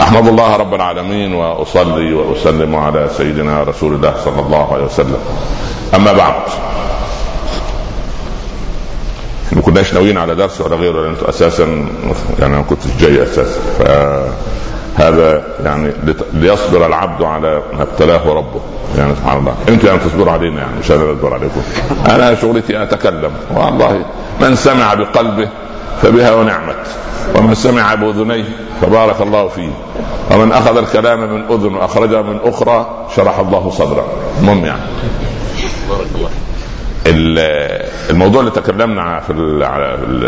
أحمد 0.01 0.27
الله 0.27 0.55
رب 0.55 0.73
العالمين 0.73 1.33
وأصلي 1.33 2.13
وأسلم 2.13 2.75
على 2.75 3.09
سيدنا 3.17 3.63
رسول 3.63 3.93
الله 3.93 4.13
صلى 4.25 4.39
الله 4.39 4.73
عليه 4.73 4.83
وسلم. 4.83 5.17
أما 5.95 6.13
بعد. 6.13 6.33
ما 9.51 9.61
كناش 9.61 9.93
ناويين 9.93 10.17
على 10.17 10.35
درس 10.35 10.61
ولا 10.61 10.75
غيره 10.75 11.01
لأن 11.01 11.15
أساسا 11.29 11.63
يعني 12.39 12.55
أنا 12.55 12.61
كنت 12.61 12.79
جاي 12.99 13.23
أساسا. 13.23 13.59
فهذا 13.79 15.43
يعني 15.63 15.91
ليصبر 16.33 16.85
العبد 16.85 17.23
على 17.23 17.61
ما 17.73 17.81
ابتلاه 17.83 18.33
ربه. 18.33 18.61
يعني 18.97 19.15
سبحان 19.15 19.37
الله. 19.39 19.55
أنتم 19.69 19.87
يعني 19.87 19.99
تصبروا 19.99 20.33
علينا 20.33 20.57
يعني 20.61 20.79
مش 20.79 20.91
أنا 20.91 21.11
أصبر 21.11 21.33
عليكم. 21.33 21.61
أنا 22.09 22.35
شغلتي 22.35 22.83
أتكلم. 22.83 23.31
والله 23.55 24.05
من 24.41 24.55
سمع 24.55 24.93
بقلبه 24.93 25.49
فبها 26.01 26.35
ونعمت. 26.35 26.87
ومن 27.35 27.55
سمع 27.55 27.95
بأذنيه 27.95 28.45
فبارك 28.81 29.21
الله 29.21 29.47
فيه. 29.47 29.69
ومن 30.31 30.51
أخذ 30.51 30.77
الكلام 30.77 31.19
من 31.19 31.43
أذن 31.49 31.75
واخرجه 31.75 32.21
من 32.21 32.39
أخرى 32.43 33.05
شرح 33.15 33.39
الله 33.39 33.69
صدره. 33.69 34.07
المهم 34.39 34.65
يعني. 34.65 34.81
الموضوع 38.09 38.39
اللي 38.39 38.51
تكلمنا 38.51 39.19
في 39.19 39.33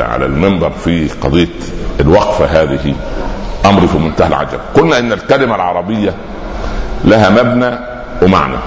على 0.02 0.26
المنبر 0.26 0.70
في 0.70 1.10
قضية 1.22 1.48
الوقفة 2.00 2.46
هذه 2.46 2.96
أمر 3.66 3.88
في 3.88 3.98
منتهى 3.98 4.28
العجب. 4.28 4.60
قلنا 4.76 5.00
إن 5.00 5.12
الكلمة 5.12 5.56
العربية 5.56 6.14
لها 7.06 7.30
مبنى 7.30 7.80
ومعنى. 8.22 8.58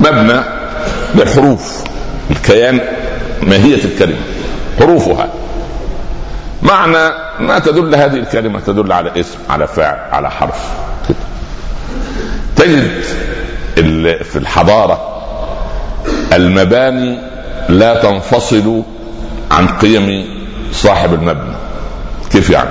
مبنى 0.00 0.40
بالحروف 1.14 1.84
الكيان 2.30 2.80
ماهيه 3.42 3.84
الكلمة؟ 3.84 4.20
حروفها. 4.80 5.28
معنى 6.62 7.14
ما 7.40 7.58
تدل 7.58 7.94
هذه 7.94 8.16
الكلمة 8.16 8.60
تدل 8.60 8.92
على 8.92 9.20
اسم 9.20 9.38
على 9.50 9.66
فعل 9.66 9.98
على 10.12 10.30
حرف. 10.30 10.68
تجد 12.56 13.02
في 14.22 14.36
الحضارة 14.36 15.22
المباني 16.32 17.18
لا 17.68 18.02
تنفصل 18.02 18.82
عن 19.50 19.66
قيم 19.66 20.26
صاحب 20.72 21.14
المبنى. 21.14 21.56
كيف 22.30 22.50
يعني؟ 22.50 22.70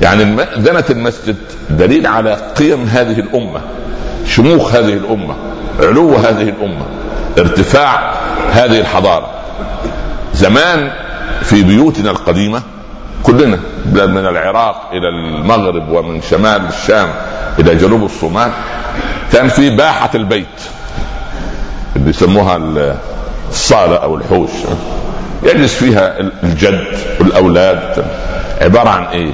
يعني 0.00 0.24
دنة 0.56 0.84
المسجد 0.90 1.36
دليل 1.70 2.06
على 2.06 2.34
قيم 2.58 2.84
هذه 2.84 3.20
الأمة 3.20 3.60
شموخ 4.26 4.74
هذه 4.74 4.92
الأمة 4.92 5.34
علو 5.80 6.16
هذه 6.16 6.42
الأمة 6.42 6.86
ارتفاع 7.38 8.14
هذه 8.52 8.80
الحضارة. 8.80 9.30
زمان 10.34 10.90
في 11.42 11.62
بيوتنا 11.62 12.10
القديمة 12.10 12.62
كلنا 13.26 13.58
من 13.92 14.26
العراق 14.26 14.90
إلى 14.92 15.08
المغرب 15.08 15.88
ومن 15.88 16.22
شمال 16.22 16.66
الشام 16.66 17.08
إلى 17.58 17.74
جنوب 17.74 18.04
الصومال. 18.04 18.50
كان 19.32 19.48
في 19.48 19.76
باحة 19.76 20.10
البيت 20.14 20.46
بيسموها 21.96 22.56
الصالة 23.50 23.96
أو 23.96 24.16
الحوش. 24.16 24.50
يجلس 25.42 25.74
فيها 25.74 26.20
الجد 26.42 26.98
والأولاد. 27.20 28.04
عبارة 28.60 28.88
عن 28.88 29.04
إيه؟ 29.04 29.32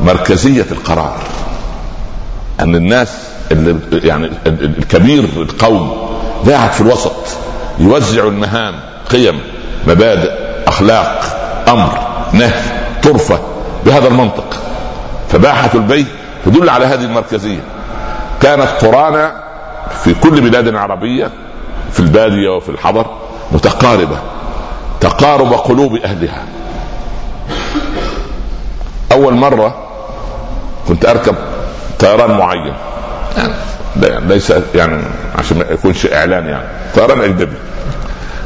مركزية 0.00 0.66
القرار. 0.72 1.16
أن 2.60 2.74
الناس 2.74 3.18
اللي 3.50 3.78
يعني 3.92 4.30
الكبير 4.46 5.24
القوم 5.36 6.08
قاعد 6.48 6.72
في 6.72 6.80
الوسط 6.80 7.16
يوزع 7.78 8.24
المهام 8.24 8.74
قيم 9.10 9.40
مبادئ 9.86 10.32
أخلاق 10.66 11.20
أمر 11.68 11.98
نهي 12.32 12.77
طرفة 13.08 13.38
بهذا 13.86 14.08
المنطق 14.08 14.56
فباحة 15.28 15.70
البيت 15.74 16.06
تدل 16.44 16.68
على 16.68 16.86
هذه 16.86 17.04
المركزية. 17.04 17.60
كانت 18.42 18.68
قرانا 18.84 19.32
في 20.04 20.14
كل 20.14 20.40
بلادنا 20.40 20.70
العربية 20.70 21.30
في 21.92 22.00
البادية 22.00 22.48
وفي 22.56 22.68
الحضر 22.68 23.06
متقاربة 23.52 24.18
تقارب 25.00 25.52
قلوب 25.52 25.96
أهلها. 25.96 26.44
أول 29.12 29.34
مرة 29.34 29.88
كنت 30.88 31.06
أركب 31.06 31.34
طيران 31.98 32.38
معين. 32.38 32.74
يعني 34.02 34.26
ليس 34.26 34.52
يعني 34.74 35.02
عشان 35.38 35.58
ما 35.58 35.64
يكونش 35.70 36.06
إعلان 36.06 36.46
يعني 36.46 36.68
طيران 36.94 37.20
أجنبي. 37.20 37.56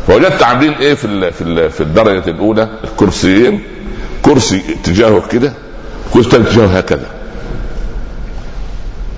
فوجدت 0.06 0.42
عاملين 0.42 0.72
إيه 0.72 0.94
في 0.94 1.32
في 1.32 1.70
في 1.70 1.80
الدرجة 1.80 2.30
الأولى؟ 2.30 2.68
الكرسيين. 2.84 3.62
كرسي 4.22 4.62
اتجاهه 4.68 5.22
كده 5.30 5.52
كرسي 6.12 6.36
اتجاهه 6.36 6.78
هكذا. 6.78 7.06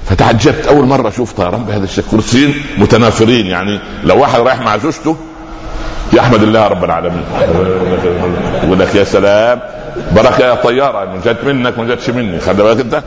فتعجبت 0.07 0.67
أول 0.67 0.87
مرة 0.87 1.09
أشوف 1.09 1.33
طيران 1.33 1.65
بهذا 1.65 1.85
الشكل 1.85 2.11
كرسيين 2.11 2.55
متنافرين 2.79 3.47
يعني. 3.47 3.81
لو 4.05 4.21
واحد 4.21 4.41
رايح 4.41 4.61
مع 4.61 4.77
زوجته 4.77 5.17
يحمد 6.13 6.43
الله 6.43 6.69
رب 6.69 6.85
العالمين. 6.85 7.25
يقول 8.65 8.79
لك 8.79 8.95
يا 8.95 9.05
سلام 9.05 9.61
بركة 10.17 10.45
يا 10.45 10.55
طيارة 10.55 11.13
من 11.13 11.21
جت 11.21 11.45
منك 11.45 11.79
ما 11.79 11.95
جتش 11.95 12.11
مني. 12.11 12.41
خلي 12.41 12.63
بالك 12.63 12.81
أنت. 12.81 13.03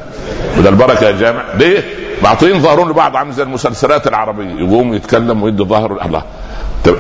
وده 0.58 0.70
البركه 0.70 1.06
يا 1.06 1.12
جامع. 1.12 1.44
ليه؟ 1.58 1.84
معطين 2.24 2.60
ظهرون 2.60 2.90
لبعض 2.90 3.16
عامل 3.16 3.34
زي 3.34 3.44
المسلسلات 3.44 4.08
العربية. 4.08 4.50
يقوم 4.50 4.94
يتكلم 4.94 5.44
ويدي 5.44 5.64
ظهره 5.64 6.06
الله. 6.06 6.24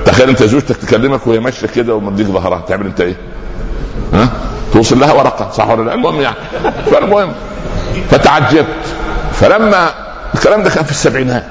تخيل 0.05 0.29
أنت 0.29 0.43
زوجتك 0.43 0.77
تكلمك 0.77 1.27
وهي 1.27 1.39
ماشية 1.39 1.67
كده 1.67 1.95
ومديك 1.95 2.27
ظهرها. 2.27 2.63
تعمل 2.67 2.85
أنت 2.85 3.01
إيه؟ 3.01 3.15
ها؟ 4.13 4.29
توصل 4.77 4.99
لها 4.99 5.13
ورقة 5.13 5.51
صح 5.51 5.69
ولا 5.69 5.83
لا؟ 5.83 5.93
المهم 5.93 6.21
يعني. 6.21 6.35
فالمهم 6.91 7.31
فتعجبت. 8.09 8.85
فلما 9.33 9.89
الكلام 10.35 10.63
ده 10.63 10.69
كان 10.69 10.83
في 10.83 10.91
السبعينات. 10.91 11.45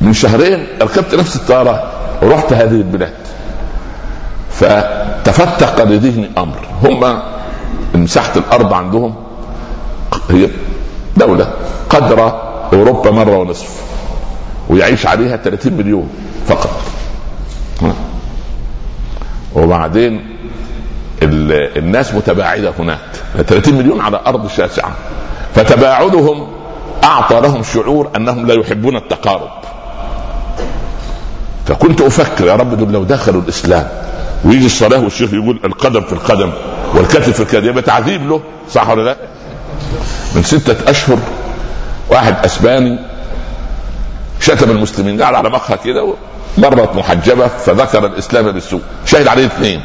من 0.00 0.12
شهرين 0.12 0.66
ركبت 0.82 1.14
نفس 1.14 1.36
الطيارة 1.36 1.92
ورحت 2.22 2.52
هذه 2.52 2.70
البلاد. 2.70 3.12
فتفتق 4.50 5.84
لذهني 5.84 6.30
أمر. 6.38 6.66
هم 6.82 7.22
مساحه 7.94 8.32
الأرض 8.36 8.72
عندهم 8.72 9.14
هي 10.30 10.48
دولة 11.16 11.52
قدر 11.90 12.40
أوروبا 12.72 13.10
مرة 13.10 13.36
ونصف 13.36 13.68
ويعيش 14.68 15.06
عليها 15.06 15.36
30 15.36 15.72
مليون 15.72 16.08
فقط. 16.46 16.70
وبعدين 19.54 20.33
الناس 21.24 22.14
متباعدة 22.14 22.72
هناك. 22.78 22.98
30 23.46 23.74
مليون 23.74 24.00
على 24.00 24.20
أرض 24.26 24.48
شاسعه 24.48 24.92
فتباعدهم 25.54 26.46
اعطى 27.04 27.40
لهم 27.40 27.62
شعور 27.62 28.10
أنهم 28.16 28.46
لا 28.46 28.54
يحبون 28.54 28.96
التقارب. 28.96 29.50
فكنت 31.66 32.00
أفكر 32.00 32.46
يا 32.46 32.54
رب 32.56 32.78
دول 32.78 32.92
لو 32.92 33.04
دخلوا 33.04 33.42
الإسلام 33.42 33.88
ويجي 34.44 34.66
الصلاة 34.66 35.00
والشيخ 35.00 35.32
يقول 35.32 35.60
القدم 35.64 36.00
في 36.00 36.12
القدم 36.12 36.50
والكتف 36.94 37.30
في 37.30 37.40
الكتف 37.40 37.64
يبقى 37.64 37.82
تعذيب 37.82 38.28
له 38.28 38.40
صح 38.70 38.88
ولا 38.90 39.02
لا؟ 39.02 39.16
من 40.34 40.42
ستة 40.42 40.90
أشهر 40.90 41.18
واحد 42.10 42.44
أسباني 42.44 42.98
شتم 44.40 44.70
المسلمين 44.70 45.22
قاعد 45.22 45.34
على 45.34 45.50
مقهى 45.50 45.78
كده 45.84 46.14
مرت 46.58 46.96
محجبة 46.96 47.46
فذكر 47.48 48.06
الإسلام 48.06 48.52
بالسوء. 48.52 48.80
شهد 49.06 49.28
عليه 49.28 49.46
اثنين. 49.46 49.80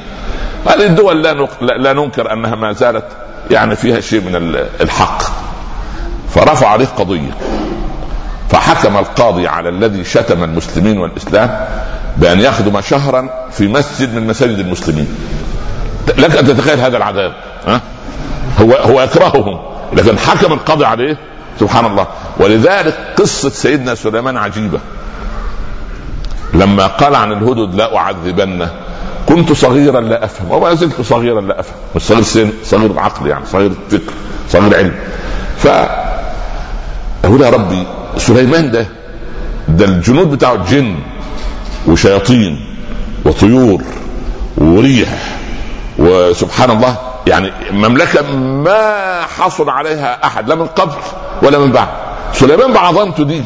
هذه 0.68 0.86
الدول 0.86 1.24
لا, 1.24 1.48
لا 1.62 1.94
ننكر 1.94 2.34
أنها 2.34 2.56
ما 2.56 2.74
زالت 2.74 3.06
يعني 3.52 3.76
فيها 3.76 4.00
شيء 4.00 4.22
من 4.22 4.56
الحق. 4.82 5.22
فرفع 6.30 6.68
عليه 6.68 6.86
قضية. 6.86 7.32
فحكم 8.50 8.98
القاضي 8.98 9.48
على 9.48 9.70
الذي 9.70 10.04
شتم 10.04 10.44
المسلمين 10.44 10.98
والإسلام 10.98 11.66
بأن 12.18 12.40
يخدم 12.40 12.82
شهرا 12.82 13.30
في 13.52 13.68
مسجد 13.68 14.16
من 14.16 14.28
مساجد 14.28 14.60
المسلمين. 14.60 15.08
لك 16.18 16.36
أن 16.38 16.48
تتخيل 16.48 16.80
هذا 16.80 16.98
العذاب 16.98 17.34
ها؟ 17.68 17.82
هو 18.62 18.74
هو 18.74 19.02
يكرههم. 19.02 19.60
لكن 19.94 20.20
حكم 20.20 20.54
القاضي 20.54 20.86
عليه 20.86 21.18
سبحان 21.60 21.86
الله. 21.86 22.08
ولذلك 22.38 22.98
قصة 23.18 23.50
سيدنا 23.50 23.96
سليمان 23.96 24.38
عجيبة. 24.38 24.80
لما 26.54 26.88
قال 26.88 27.16
عن 27.16 27.32
الهدد 27.32 27.76
لا 27.76 27.98
أعذبنه 27.98 28.72
كنت 29.28 29.54
صغيرا 29.54 30.02
لا 30.02 30.26
أفهم 30.26 30.52
وما 30.52 30.74
زلت 30.74 31.02
صغيرا 31.02 31.42
لا 31.42 31.60
أفهم. 31.60 31.76
صغير 31.98 32.22
سن 32.22 32.52
صغير 32.64 33.00
عقل 33.00 33.28
يعني 33.28 33.46
صغير 33.46 33.72
فكر 33.92 34.14
صغير 34.50 34.76
علم. 34.76 34.96
ف 35.58 35.66
يا 37.26 37.50
ربي 37.50 37.84
سليمان 38.18 38.72
ده 38.72 38.86
ده 39.68 39.86
الجنود 39.86 40.32
بتاعه 40.32 40.72
جن 40.72 40.96
وشياطين 41.88 42.66
وطيور 43.26 43.82
وريح 44.58 45.10
وسبحان 46.00 46.72
الله 46.72 46.96
يعني 47.28 47.52
مملكة 47.72 48.22
ما 48.38 49.22
حصل 49.22 49.70
عليها 49.70 50.26
أحد 50.26 50.50
لا 50.50 50.56
من 50.56 50.66
قبل 50.68 50.96
ولا 51.44 51.60
من 51.60 51.72
بعد. 51.72 51.88
سليمان 52.34 52.74
بعظمته 52.74 53.24
دي 53.24 53.44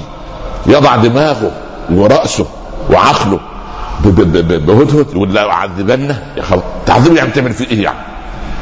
يضع 0.65 0.95
دماغه 0.95 1.51
ورأسه 1.91 2.45
وعقله 2.89 3.39
بهدهد 4.05 5.07
يقول 5.11 5.33
لا 5.33 5.51
أعذبنه. 5.51 6.23
يا 6.37 6.41
خلاص 6.41 6.63
تعذيب 6.85 7.15
يعني 7.15 7.31
تعمل 7.31 7.53
فيه 7.53 7.67
إيه 7.67 7.83
يعني؟ 7.83 7.97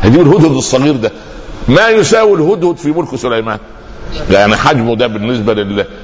هجيب 0.04 0.22
الهدهد 0.22 0.56
الصغير 0.56 0.96
ده. 0.96 1.12
ما 1.68 1.90
يساوي 1.90 2.34
الهدهد 2.34 2.78
في 2.78 2.92
ملك 2.92 3.16
سليمان. 3.16 3.58
يعني 4.32 4.56
حجمه 4.56 4.96
ده 4.96 5.08
بالنسبة 5.08 5.54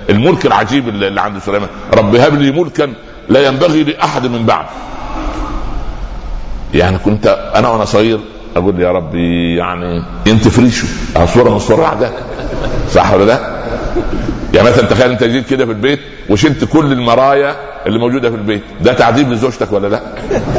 للملك 0.10 0.46
العجيب 0.46 0.90
اللي 0.90 1.22
عند 1.22 1.40
سليمان. 1.40 1.70
رب 1.94 2.16
هب 2.16 2.36
لي 2.36 2.52
ملكا 2.52 2.94
لا 3.30 3.48
ينبغي 3.48 3.84
لأحد 3.84 4.26
من 4.28 4.46
بعد. 4.46 4.66
يعني 6.74 6.98
كنت 6.98 7.52
أنا 7.56 7.70
وأنا 7.70 7.86
صغير 7.86 8.20
أقول 8.56 8.80
يا 8.82 8.92
ربي 8.92 9.56
يعني 9.56 10.04
انت 10.28 10.48
فريشو 10.48 10.88
صوره 11.26 11.50
من 11.50 11.80
الاعداء 11.80 12.14
صح 12.94 13.14
ولا 13.14 13.24
لا؟ 13.24 13.57
يعني 14.54 14.70
مثلا 14.70 14.86
تخيل 14.86 15.12
أنت 15.12 15.24
جيت 15.24 15.50
كده 15.50 15.66
في 15.66 15.72
البيت 15.72 16.00
وشلت 16.30 16.64
كل 16.66 16.92
المرايا 16.92 17.56
اللي 17.88 18.00
موجودة 18.00 18.30
في 18.30 18.36
البيت. 18.36 18.62
ده 18.82 18.94
تعذيب 18.94 19.32
لزوجتك 19.32 19.74
ولا 19.74 19.88
لا؟ 19.88 20.02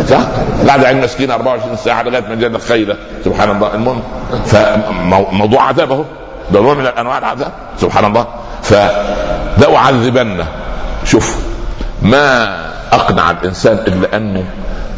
صح؟ 0.09 0.21
قاعدة 0.67 0.87
عين 0.89 1.01
مسكينه 1.01 1.35
24 1.35 1.77
ساعة 1.77 2.03
لغاية 2.03 2.25
ما 2.29 2.35
جالك 2.35 2.61
خيله 2.61 2.97
سبحان 3.25 3.51
الله. 3.51 3.75
المهم 3.75 4.03
فموضوع 4.47 5.63
عذاب 5.63 5.93
أهو. 5.93 6.05
ده 6.53 6.61
نوع 6.61 6.75
من 6.75 6.87
أنواع 6.87 7.19
العذاب. 7.19 7.53
سبحان 7.81 8.05
الله. 8.05 8.27
فلأعذبنه 8.63 10.47
شوف 11.05 11.37
ما 12.03 12.57
أقنع 12.93 13.31
الإنسان 13.31 13.79
إلا 13.87 14.17
انه 14.17 14.45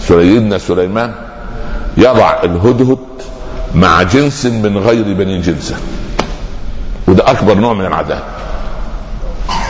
سيدنا 0.01 0.59
سليمان 0.59 1.12
يضع 1.96 2.42
الهدهد 2.44 2.99
مع 3.75 4.03
جنس 4.03 4.46
من 4.46 4.79
غير 4.79 5.03
بني 5.14 5.40
جنسة. 5.40 5.77
وده 7.08 7.30
أكبر 7.30 7.54
نوع 7.54 7.72
من 7.72 7.86
العذاب. 7.86 8.22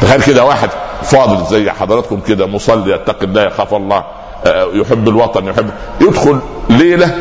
تخيل 0.00 0.22
كده 0.22 0.44
واحد 0.44 0.68
فاضل 1.02 1.46
زي 1.46 1.70
حضراتكم 1.70 2.20
كده 2.20 2.46
مصلي 2.46 2.92
يتقي 2.94 3.26
الله 3.26 3.42
يخاف 3.42 3.74
الله 3.74 4.04
آه، 4.46 4.68
يحب 4.72 5.08
الوطن 5.08 5.44
يحب 5.48 5.70
يدخل 6.00 6.40
ليلة 6.70 7.14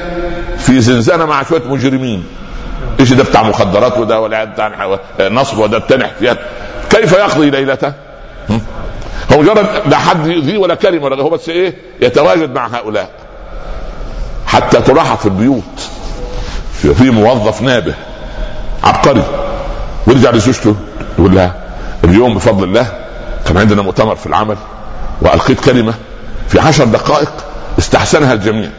في 0.57 0.81
زنزانة 0.81 1.25
مع 1.25 1.43
شوية 1.43 1.61
مجرمين. 1.69 2.23
إيش 2.99 3.13
ده 3.13 3.23
بتاع 3.23 3.43
مخدرات 3.43 3.97
وده 3.97 4.19
ولا 4.19 4.43
بتاع 4.43 4.97
نصب 5.21 5.57
وده 5.57 5.77
التاني 5.77 6.05
احتيال 6.05 6.37
كيف 6.89 7.11
يقضي 7.11 7.49
ليلته؟ 7.49 7.93
هو 9.33 9.41
مجرد 9.41 9.65
لا 9.85 9.97
حد 9.97 10.27
يؤذيه 10.27 10.57
ولا 10.57 10.75
كلمة 10.75 11.05
ولا 11.05 11.23
هو 11.23 11.29
بس 11.29 11.49
إيه؟ 11.49 11.75
يتواجد 12.01 12.53
مع 12.55 12.67
هؤلاء. 12.67 13.09
حتى 14.47 14.81
تلاحظ 14.81 15.17
في 15.17 15.25
البيوت 15.25 15.89
في 16.83 17.09
موظف 17.09 17.61
نابه 17.61 17.93
عبقري. 18.83 19.23
ويرجع 20.09 20.31
لزوجته 20.31 20.75
يقول 21.19 21.35
لها 21.35 21.55
اليوم 22.03 22.35
بفضل 22.35 22.63
الله 22.63 22.87
كان 23.47 23.57
عندنا 23.57 23.81
مؤتمر 23.81 24.15
في 24.15 24.25
العمل 24.27 24.57
وألقيت 25.21 25.59
كلمة 25.59 25.93
في 26.47 26.59
عشر 26.59 26.85
دقائق 26.85 27.31
استحسنها 27.79 28.33
الجميع. 28.33 28.69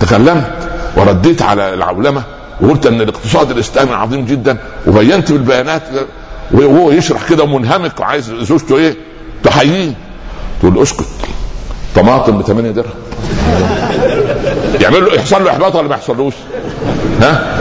تكلمت 0.00 0.68
ورديت 0.96 1.42
على 1.42 1.74
العولمة 1.74 2.22
وقلت 2.60 2.86
أن 2.86 3.00
الاقتصاد 3.00 3.50
الإسلامي 3.50 3.92
عظيم 3.94 4.24
جدا 4.24 4.56
وبينت 4.86 5.32
بالبيانات 5.32 5.82
وهو 6.50 6.90
يشرح 6.90 7.28
كده 7.28 7.46
منهمك 7.46 8.00
وعايز 8.00 8.32
زوجته 8.32 8.76
إيه؟ 8.76 8.96
تحييه. 9.44 9.92
تقول 10.60 10.82
أسكت. 10.82 11.04
طماطم 11.94 12.38
ب 12.38 12.42
8 12.42 12.70
درهم. 12.70 12.90
يعمل 14.80 15.04
له 15.04 15.14
يحصل 15.14 15.44
له 15.44 15.50
إحباط 15.50 15.74
ولا 15.74 15.88
ما 15.88 15.94
يحصلوش؟ 15.94 16.34
ها؟ 17.20 17.55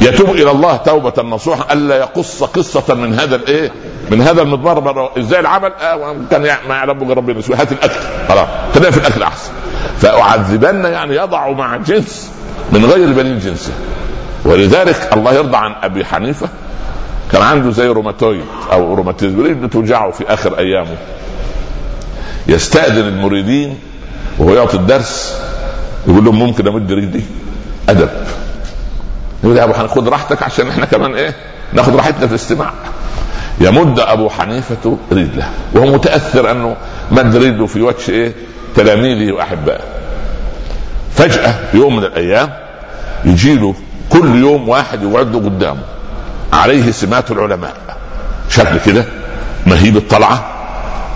يتوب 0.00 0.30
إلى 0.30 0.50
الله 0.50 0.76
توبة 0.76 1.22
نصوحا. 1.22 1.72
ألا 1.72 1.96
يقص 1.96 2.42
قصة 2.42 2.94
من 2.94 3.14
هذا 3.14 3.36
الإيه؟ 3.36 3.72
من 4.10 4.22
هذا 4.22 4.42
المضمار 4.42 5.12
إزاي 5.18 5.40
العمل؟ 5.40 5.72
آه 5.72 6.16
كان 6.30 6.42
ما 6.68 6.74
يعلم 6.74 7.12
ربنا 7.12 7.40
هات 7.54 7.72
الأكل. 7.72 8.00
خلاص. 8.28 8.48
خلينا 8.74 8.90
في 8.90 8.98
الأكل 8.98 9.22
أحسن. 9.22 9.50
فأعذبن 9.98 10.84
يعني 10.84 11.16
يضع 11.16 11.50
مع 11.50 11.76
جنس 11.76 12.30
من 12.72 12.84
غير 12.84 13.12
بني 13.12 13.38
جنسه 13.38 13.72
ولذلك 14.44 15.10
الله 15.12 15.32
يرضى 15.32 15.56
عن 15.56 15.74
أبي 15.82 16.04
حنيفة. 16.04 16.48
كان 17.32 17.42
عنده 17.42 17.70
زي 17.70 17.88
روماتويد 17.88 18.44
أو 18.72 18.94
روماتيزم. 18.94 19.40
رجله 19.40 19.68
توجعه 19.68 20.10
في 20.10 20.24
آخر 20.28 20.58
أيامه. 20.58 20.96
يستأذن 22.48 23.08
المريدين 23.08 23.78
وهو 24.38 24.54
يعطي 24.54 24.76
الدرس. 24.76 25.38
يقول 26.08 26.24
لهم 26.24 26.38
ممكن 26.38 26.68
أمد 26.68 26.92
رجلي؟ 26.92 27.22
أدب. 27.88 28.08
يقول 29.44 29.56
يا 29.56 29.64
أبو 29.64 29.72
حنيفة 29.72 29.94
خد 29.94 30.08
راحتك 30.08 30.42
عشان 30.42 30.68
إحنا 30.68 30.86
كمان 30.86 31.14
إيه؟ 31.14 31.34
ناخد 31.72 31.96
راحتنا 31.96 32.26
في 32.26 32.32
الاستماع. 32.32 32.72
يمد 33.60 34.00
أبو 34.00 34.28
حنيفة 34.30 34.98
رجله 35.12 35.48
وهو 35.74 35.86
متأثر 35.86 36.50
أنه 36.50 36.76
مد 37.10 37.36
رجله 37.36 37.66
في 37.66 37.80
وجه 37.82 38.10
إيه؟ 38.10 38.32
تلاميذه 38.76 39.32
وأحبائه. 39.32 39.84
فجأة 41.14 41.54
في 41.72 41.78
يوم 41.78 41.96
من 41.96 42.04
الأيام 42.04 42.50
يجي 43.24 43.54
له 43.54 43.74
كل 44.10 44.34
يوم 44.40 44.68
واحد 44.68 45.02
يقعد 45.02 45.32
له 45.32 45.38
قدامه 45.38 45.82
عليه 46.52 46.90
سمات 46.90 47.30
العلماء. 47.30 47.74
شكل 48.48 48.78
كده 48.86 49.04
مهيب 49.66 49.96
الطلعة. 49.96 50.44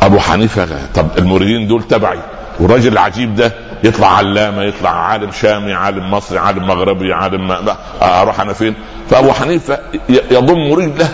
أبو 0.02 0.18
حنيفة 0.18 0.68
طب 0.94 1.06
المريدين 1.18 1.68
دول 1.68 1.82
تبعي 1.82 2.18
والراجل 2.60 2.92
العجيب 2.92 3.34
ده 3.36 3.52
يطلع 3.84 4.16
علامة 4.16 4.62
يطلع 4.62 4.90
عالم 4.90 5.32
شامي 5.32 5.74
عالم 5.74 6.10
مصري 6.10 6.38
عالم 6.38 6.66
مغربي 6.66 7.12
عالم 7.12 7.68
أروح 8.02 8.40
أنا 8.40 8.52
فين؟ 8.52 8.74
فأبو 9.10 9.32
حنيفة 9.32 9.78
يضم 10.08 10.72
رجله 10.72 11.08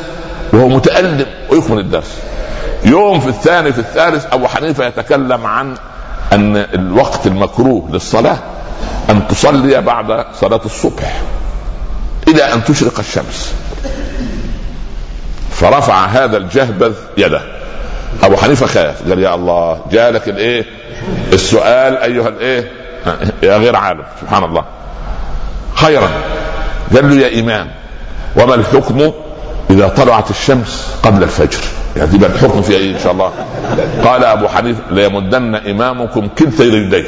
وهو 0.52 0.68
متألم 0.68 1.26
ويكمل 1.50 1.78
الدرس. 1.78 2.18
يوم 2.84 3.20
في 3.20 3.28
الثاني 3.28 3.72
في 3.72 3.78
الثالث 3.78 4.26
أبو 4.32 4.46
حنيفة 4.48 4.86
يتكلم 4.86 5.46
عن 5.46 5.74
أن 6.32 6.56
الوقت 6.56 7.26
المكروه 7.26 7.88
للصلاة 7.92 8.38
أن 9.10 9.28
تصلي 9.28 9.80
بعد 9.80 10.26
صلاة 10.40 10.60
الصبح 10.64 11.20
إلى 12.28 12.52
أن 12.52 12.64
تشرق 12.64 12.98
الشمس. 12.98 13.54
فرفع 15.50 16.06
هذا 16.06 16.36
الجهبذ 16.36 16.94
يده. 17.18 17.40
أبو 18.22 18.36
حنيفة 18.36 18.66
خاف. 18.66 19.08
قال 19.08 19.18
يا 19.18 19.34
الله 19.34 19.80
جالك 19.92 20.28
الإيه؟ 20.28 20.64
السؤال 21.32 21.96
أيها 21.96 22.28
الإيه؟ 22.28 22.70
يا 23.42 23.56
غير 23.56 23.76
عالم 23.76 24.04
سبحان 24.20 24.44
الله. 24.44 24.64
خيرا. 25.74 26.08
قال 26.94 27.10
له 27.10 27.26
يا 27.26 27.40
إمام 27.40 27.70
وما 28.36 28.54
الحكم 28.54 29.12
إذا 29.70 29.88
طلعت 29.88 30.30
الشمس 30.30 30.98
قبل 31.02 31.22
الفجر؟ 31.22 31.58
يعني 31.96 32.14
يبقى 32.14 32.30
الحكم 32.30 32.62
فيها 32.62 32.78
إيه 32.78 32.94
إن 32.94 32.98
شاء 32.98 33.12
الله؟ 33.12 33.30
قال 34.04 34.24
أبو 34.24 34.48
حنيفة 34.48 34.80
ليمدن 34.90 35.54
إمامكم 35.54 36.28
كلتا 36.38 36.64
يديه 36.64 37.04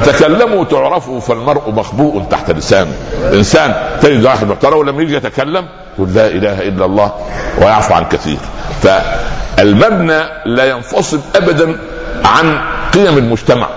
فتكلموا 0.00 0.64
تعرفوا 0.64 1.20
فالمرء 1.20 1.70
مخبوء 1.70 2.24
تحت 2.30 2.50
لسانه 2.50 2.92
انسان 3.32 3.74
تجد 4.02 4.24
واحد 4.24 4.46
محترم 4.46 4.78
ولما 4.78 5.02
يجي 5.02 5.14
يتكلم 5.14 5.66
يقول 5.98 6.14
لا 6.14 6.26
إله 6.26 6.68
إلا 6.68 6.84
الله 6.84 7.12
ويعفو 7.58 7.94
عن 7.94 8.04
كثير. 8.04 8.38
فالمبنى 8.82 10.22
لا 10.46 10.64
ينفصل 10.64 11.20
ابدا 11.36 11.78
عن 12.24 12.58
قيم 12.94 13.18
المجتمع. 13.18 13.68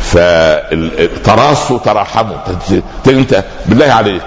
فتراصوا 0.00 1.78
تراحموا 1.78 2.36
أنت 3.06 3.44
بالله 3.66 3.92
عليك 3.92 4.22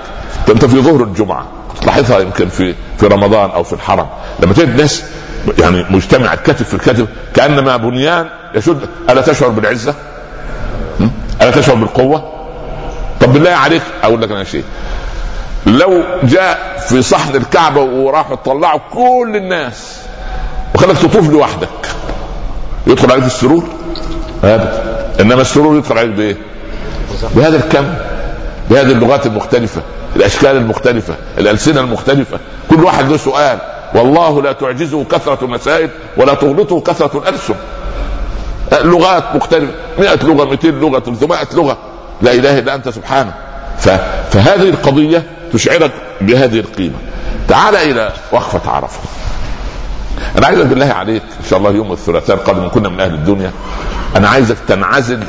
أنت 0.49 0.65
في 0.65 0.81
ظهر 0.81 1.03
الجمعة. 1.03 1.45
تلاحظها 1.81 2.19
يمكن 2.19 2.49
في 2.49 2.75
في 2.97 3.07
رمضان 3.07 3.49
أو 3.49 3.63
في 3.63 3.73
الحرم. 3.73 4.07
لما 4.39 4.53
تجد 4.53 4.81
ناس 4.81 5.03
يعني 5.59 5.85
مجتمع 5.89 6.35
كتف 6.35 6.63
في 6.63 6.73
الكتف 6.73 7.05
كأنما 7.33 7.77
بنيان 7.77 8.29
يشد 8.55 8.79
ألا 9.09 9.21
تشعر 9.21 9.49
بالعزة؟ 9.49 9.95
ألا 11.41 11.51
تشعر 11.51 11.75
بالقوة؟ 11.75 12.33
طب 13.21 13.33
بالله 13.33 13.51
عليك 13.51 13.81
أقول 14.03 14.21
لك 14.21 14.31
أنا 14.31 14.43
شيء 14.43 14.63
لو 15.65 16.01
جاء 16.23 16.77
في 16.89 17.01
صحن 17.01 17.35
الكعبة 17.35 17.81
وراحوا 17.81 18.35
طلعوا 18.35 18.79
كل 18.93 19.33
الناس 19.35 19.97
وخلك 20.75 20.97
تطوف 20.97 21.29
لوحدك 21.29 21.69
يدخل 22.87 23.11
عليك 23.11 23.23
السرور؟ 23.25 23.63
ابدا 24.43 25.05
إنما 25.19 25.41
السرور 25.41 25.77
يدخل 25.77 25.97
عليك 25.97 26.11
بإيه؟ 26.11 26.35
بهذا 27.35 27.55
الكم 27.57 27.93
بهذه 28.69 28.91
اللغات 28.91 29.25
المختلفة 29.25 29.81
الأشكال 30.15 30.57
المختلفة 30.57 31.13
الألسنة 31.37 31.81
المختلفة 31.81 32.39
كل 32.69 32.83
واحد 32.83 33.09
له 33.11 33.17
سؤال 33.17 33.59
والله 33.95 34.41
لا 34.41 34.51
تعجزه 34.51 35.03
كثرة 35.03 35.45
المسائل 35.45 35.89
ولا 36.17 36.33
تغلطه 36.33 36.81
كثرة 36.81 37.17
الألسن 37.19 37.55
لغات 38.71 39.35
مختلفة. 39.35 39.73
100 39.99 40.19
لغة 40.23 40.45
200 40.45 40.67
لغة 40.67 40.99
300 40.99 41.47
لغة. 41.53 41.77
لا 42.21 42.31
إله 42.31 42.59
إلا 42.59 42.75
أنت 42.75 42.89
سبحانه 42.89 43.33
فهذه 44.31 44.69
القضية 44.69 45.23
تشعرك 45.53 45.91
بهذه 46.21 46.59
القيمة. 46.59 46.95
تعال 47.47 47.75
إلى 47.75 48.13
وقفة 48.31 48.71
عرفة. 48.71 48.99
أنا 50.37 50.47
عايزك 50.47 50.65
بالله 50.65 50.93
عليك 50.93 51.23
إن 51.43 51.49
شاء 51.49 51.59
الله 51.59 51.71
يوم 51.71 51.91
الثلاثاء 51.91 52.35
القادم 52.35 52.67
كنا 52.67 52.89
من 52.89 52.99
أهل 52.99 53.13
الدنيا. 53.13 53.51
أنا 54.15 54.29
عايزك 54.29 54.57
تنعزل 54.67 55.23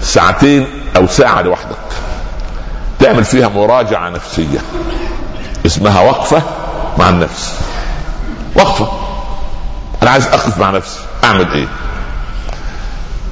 ساعتين 0.00 0.66
أو 0.96 1.06
ساعة 1.06 1.42
لوحدك. 1.42 1.76
تعمل 2.98 3.24
فيها 3.24 3.48
مراجعة 3.48 4.08
نفسية. 4.08 4.58
اسمها 5.66 6.00
وقفة 6.00 6.42
مع 6.98 7.08
النفس. 7.08 7.54
وقفة. 8.56 8.88
أنا 10.02 10.10
عايز 10.10 10.26
أقف 10.26 10.58
مع 10.58 10.70
نفسي. 10.70 11.00
أعمل 11.24 11.52
إيه؟ 11.52 11.66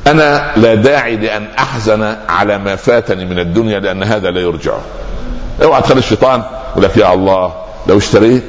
أنا 0.07 0.53
لا 0.57 0.75
داعي 0.75 1.17
لأن 1.17 1.47
أحزن 1.59 2.17
على 2.29 2.59
ما 2.59 2.77
فاتني 2.77 3.25
من 3.25 3.38
الدنيا 3.38 3.81
لأن 3.81 4.03
هذا 4.03 4.31
لا 4.31 4.41
يرجع. 4.41 4.73
أوعى 5.62 5.83
تخلي 5.83 5.99
الشيطان 5.99 6.43
يقول 6.71 6.85
لك 6.85 6.97
يا 6.97 7.15
الله 7.15 7.53
لو 7.87 7.99
اشتريت 7.99 8.45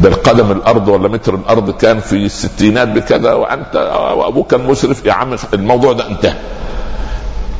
ده 0.00 0.08
القدم 0.08 0.52
الأرض 0.52 0.88
ولا 0.88 1.08
متر 1.08 1.34
الأرض 1.34 1.70
كان 1.70 2.00
في 2.00 2.16
الستينات 2.26 2.88
بكذا 2.88 3.32
وأنت 3.32 3.76
وأبوك 4.16 4.50
كان 4.50 4.60
مسرف 4.66 5.06
يا 5.06 5.12
عم 5.12 5.36
الموضوع 5.54 5.92
ده 5.92 6.08
انتهى. 6.08 6.34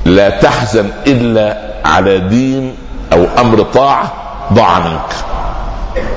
لا 0.05 0.29
تحزن 0.29 0.91
إلا 1.07 1.59
على 1.85 2.19
دين 2.19 2.75
أو 3.13 3.27
أمر 3.39 3.63
طاعة 3.63 4.13
ضاع 4.53 4.79
منك. 4.79 5.13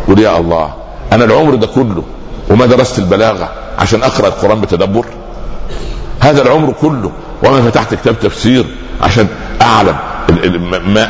قل 0.08 0.20
يا 0.20 0.38
الله 0.38 0.74
أنا 1.12 1.26
العمر 1.26 1.56
ده 1.56 1.68
كله 1.68 2.04
وما 2.50 2.66
درست 2.66 3.00
البلاغة 3.00 3.50
عشان 3.80 4.04
أقرأ 4.04 4.28
القرآن 4.28 4.62
بتدبر؟ 4.62 5.06
هذا 6.22 6.42
العمر 6.42 6.74
كله 6.82 7.12
وما 7.44 7.62
فتحت 7.62 7.94
كتاب 7.94 8.20
تفسير 8.20 8.66
عشان 9.02 9.28
أعلم 9.62 9.96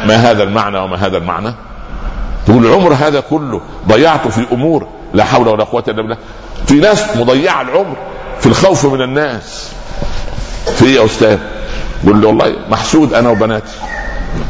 ما, 0.08 0.16
هذا 0.16 0.44
المعنى 0.44 0.78
وما 0.78 0.96
هذا 0.96 1.18
المعنى. 1.18 1.54
تقول 2.48 2.66
العمر 2.66 2.94
هذا 2.94 3.20
كله 3.20 3.62
ضيعته 3.88 4.30
في 4.30 4.46
أمور 4.52 4.88
لا 5.14 5.24
حول 5.24 5.48
ولا 5.48 5.64
قوة 5.64 5.84
إلا 5.88 6.02
بالله. 6.02 6.18
في 6.68 6.74
ناس 6.74 7.18
مضيعة 7.18 7.62
العمر 7.62 7.98
في 8.40 8.46
الخوف 8.46 8.86
من 8.86 9.02
الناس. 9.02 9.70
في 10.76 10.86
إيه 10.86 10.96
يا 10.96 11.06
أستاذ؟ 11.06 11.38
قول 12.06 12.22
لي 12.22 12.28
والله 12.28 12.56
محسود 12.70 13.14
أنا 13.14 13.30
وبناتي 13.30 13.74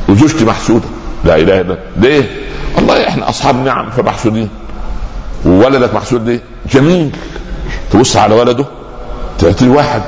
وزوجتي 0.09 0.45
محسودة. 0.45 0.85
لا 1.23 1.35
إله 1.35 1.61
إلا 1.61 1.77
ليه؟ 1.97 2.41
والله 2.75 3.07
إحنا 3.07 3.29
أصحاب 3.29 3.63
نعم 3.65 3.89
فمحسودين 3.89 4.49
وولدك 5.45 5.93
محسود 5.93 6.29
ليه؟ 6.29 6.41
جميل. 6.71 7.15
تبص 7.91 8.17
على 8.17 8.35
ولده 8.35 8.65
تأتي 9.39 9.69
واحد. 9.69 10.01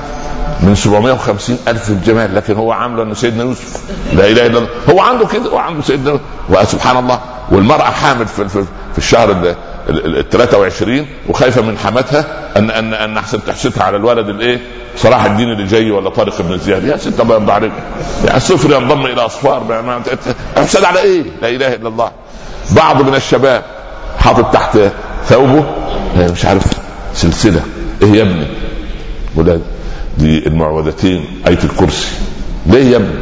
من 0.61 0.75
750 0.75 1.57
ألف 1.67 1.89
الجمال 1.89 2.35
لكن 2.35 2.55
هو 2.55 2.71
عامله 2.71 3.03
أنه 3.03 3.13
سيدنا 3.13 3.43
يوسف. 3.43 3.83
لا 4.13 4.27
إله 4.27 4.45
إلا 4.45 4.57
الله. 4.57 4.69
هو 4.89 4.99
عنده 4.99 5.25
كده 5.27 5.49
هو 5.49 5.57
عنده 5.57 5.81
سيدنا 5.81 6.19
وسبحان 6.49 6.97
الله 6.97 7.19
والمرأة 7.51 7.91
حامل 7.91 8.27
في, 8.27 8.49
في, 8.49 8.65
الشهر 8.97 9.55
ال 9.89 10.29
23 10.29 11.05
وخايفة 11.29 11.61
من 11.61 11.77
حماتها 11.77 12.25
ان 12.57 12.71
ان 12.71 12.93
أن 12.93 13.17
احسن 13.17 13.43
تحسدها 13.43 13.83
على 13.83 13.97
الولد 13.97 14.29
الإيه؟ 14.29 14.61
صلاح 14.97 15.25
الدين 15.25 15.51
اللي 15.51 15.67
جاي 15.67 15.91
ولا 15.91 16.09
طارق 16.09 16.41
بن 16.41 16.57
زياد. 16.57 16.83
يا 16.83 16.97
ست 16.97 17.19
الله 17.21 17.35
يرضى 17.35 17.51
عليك 17.51 17.71
يعني 18.25 18.39
صفر 18.39 18.71
ينضم 18.71 19.05
إلى 19.05 19.21
أصفار. 19.21 19.83
أحسد 20.57 20.83
على 20.83 20.99
إيه؟ 20.99 21.23
لا 21.41 21.49
إله 21.49 21.73
إلا 21.73 21.87
الله. 21.89 22.11
بعض 22.71 23.01
من 23.01 23.15
الشباب 23.15 23.63
حاطط 24.19 24.53
تحت 24.53 24.79
ثوبه 25.25 25.65
مش 26.17 26.45
عارف 26.45 26.63
سلسلة. 27.13 27.61
إيه 28.01 28.11
يا 28.13 28.21
ابني؟ 28.21 28.47
ولاد. 29.35 29.61
دي 30.17 30.47
المعوذتين 30.47 31.25
آية 31.47 31.59
الكرسي. 31.63 32.07
ليه 32.65 32.91
يا 32.91 32.97
ابني؟ 32.97 33.19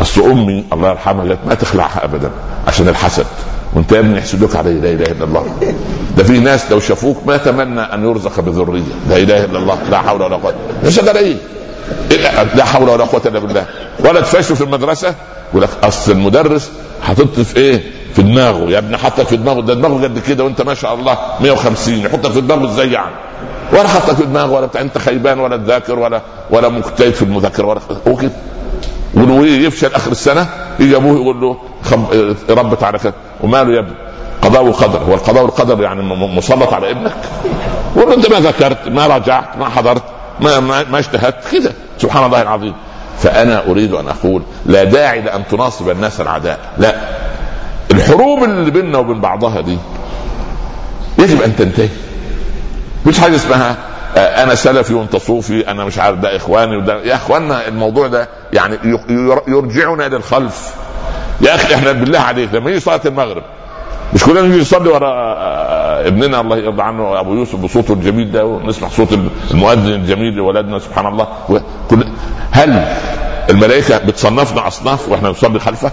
أصل 0.00 0.30
أمي 0.30 0.64
الله 0.72 0.88
يرحمها 0.88 1.24
قالت 1.24 1.38
ما 1.46 1.54
تخلعها 1.54 2.04
ابدا 2.04 2.30
عشان 2.66 2.88
الحسد. 2.88 3.26
وأنت 3.74 3.92
يا 3.92 3.98
ابني 3.98 4.18
يحسدوك 4.18 4.56
عليه 4.56 4.72
لا 4.80 4.90
إله 4.92 5.06
إلا 5.12 5.24
الله. 5.24 5.46
ده 6.16 6.24
في 6.24 6.38
ناس 6.40 6.70
لو 6.70 6.80
شافوك 6.80 7.16
ما 7.26 7.36
تمنى 7.36 7.80
أن 7.80 8.04
يرزق 8.04 8.40
بذرية. 8.40 8.82
لا 9.08 9.16
إله 9.16 9.44
إلا 9.44 9.58
الله 9.58 9.78
لا 9.90 9.98
حول 9.98 10.22
ولا 10.22 10.36
قوة. 10.36 10.54
مش 10.84 10.98
قال 11.00 11.16
إيه 11.16 11.36
لا 12.54 12.64
حول 12.64 12.88
ولا 12.88 13.04
قوة 13.04 13.22
إلا 13.26 13.38
بالله. 13.38 13.66
ولا 14.00 14.20
تفشوا 14.20 14.56
في 14.56 14.64
المدرسة 14.64 15.14
يقول 15.50 15.62
لك 15.62 15.70
أصل 15.82 16.12
المدرس 16.12 16.70
حاطط 17.02 17.40
في 17.40 17.56
إيه؟ 17.56 17.82
في 18.14 18.22
دماغه. 18.22 18.70
يا 18.70 18.78
ابني 18.78 18.98
حطك 18.98 19.26
في 19.26 19.36
دماغه 19.36 19.60
ده 19.60 19.74
دماغه 19.74 20.02
قد 20.04 20.18
كده 20.18 20.44
وأنت 20.44 20.62
ما 20.62 20.74
شاء 20.74 20.94
الله 20.94 21.18
150 21.40 21.94
يحطك 21.94 22.30
في 22.30 22.40
دماغه 22.40 22.64
إزاي 22.72 22.92
يعني؟ 22.92 23.14
ولا 23.72 23.88
حطك 23.88 24.14
في 24.14 24.24
دماغه 24.24 24.50
ولا 24.50 24.66
بتاع 24.66 24.80
أنت 24.80 24.98
خيبان 24.98 25.40
ولا 25.40 25.56
تذاكر 25.56 25.98
ولا 25.98 26.20
ولا 26.50 26.68
مجتهد 26.68 27.12
في 27.12 27.22
المذاكرة 27.22 27.66
ولا 27.66 27.80
هو 28.08 28.16
كده 28.16 28.30
ويفشل 29.16 29.94
آخر 29.94 30.10
السنة 30.10 30.46
يجي 30.80 30.96
أبوه 30.96 31.14
يقول 31.16 31.40
له 31.40 31.56
خم... 31.84 32.04
ربت 32.50 32.82
على 32.82 32.98
كده 32.98 33.14
وماله 33.40 33.74
يا 33.74 33.78
ابني؟ 33.80 33.94
قضاء 34.42 34.64
وقدر 34.64 34.98
هو 34.98 35.14
القضاء 35.14 35.42
والقدر 35.42 35.82
يعني 35.82 36.02
مسلط 36.36 36.72
على 36.74 36.90
ابنك. 36.90 37.12
وانت 37.96 38.10
أنت 38.12 38.30
ما 38.30 38.40
ذكرت 38.40 38.88
ما 38.88 39.06
رجعت 39.06 39.56
ما 39.58 39.68
حضرت 39.68 40.02
ما 40.40 40.60
ما, 40.60 40.84
ما 40.90 40.98
اجتهدت. 40.98 41.36
كده. 41.52 41.72
سبحان 41.98 42.24
الله 42.24 42.42
العظيم. 42.42 42.74
فأنا 43.18 43.66
أريد 43.70 43.92
أن 43.94 44.08
أقول 44.08 44.42
لا 44.66 44.84
داعي 44.84 45.20
لأن 45.20 45.42
تناصب 45.50 45.90
الناس 45.90 46.20
العداء. 46.20 46.58
لا. 46.78 46.94
الحروب 47.90 48.44
اللي 48.44 48.70
بيننا 48.70 48.98
وبين 48.98 49.20
بعضها 49.20 49.60
دي 49.60 49.78
يجب 51.18 51.42
أن 51.42 51.56
تنتهي. 51.56 51.88
مش 53.06 53.18
حاجة 53.20 53.36
اسمها 53.36 53.76
آه، 54.16 54.42
أنا 54.42 54.54
سلفي 54.54 54.94
وأنت 54.94 55.16
صوفي 55.16 55.70
أنا 55.70 55.84
مش 55.84 55.98
عارف 55.98 56.18
ده 56.18 56.36
إخواني 56.36 56.76
وده 56.76 57.02
يا 57.02 57.14
إخواننا 57.14 57.68
الموضوع 57.68 58.06
ده 58.06 58.28
يعني 58.52 58.78
يرجعنا 59.48 60.06
إلى 60.06 60.16
الخلف 60.16 60.74
يا 61.40 61.54
أخي 61.54 61.74
إحنا 61.74 61.92
بالله 61.92 62.18
عليك 62.18 62.54
لما 62.54 62.70
يجي 62.70 62.80
صلاة 62.80 63.00
المغرب 63.06 63.42
مش 64.14 64.24
كلنا 64.24 64.40
نيجي 64.42 64.60
نصلي 64.60 64.88
ورا 64.88 65.08
آه، 65.08 65.34
آه، 65.34 66.08
ابننا 66.08 66.40
الله 66.40 66.56
يرضى 66.56 66.82
عنه 66.82 67.20
أبو 67.20 67.34
يوسف 67.34 67.56
بصوته 67.56 67.94
الجميل 67.94 68.32
ده 68.32 68.44
ونسمع 68.46 68.88
صوت 68.88 69.18
المؤذن 69.50 69.88
الجميل 69.88 70.32
لولدنا 70.34 70.78
سبحان 70.78 71.06
الله 71.06 71.28
هل 72.50 72.84
الملائكة 73.50 73.98
بتصنفنا 73.98 74.66
أصناف 74.68 75.08
وإحنا 75.08 75.28
نصلي 75.28 75.58
خلفه؟ 75.60 75.90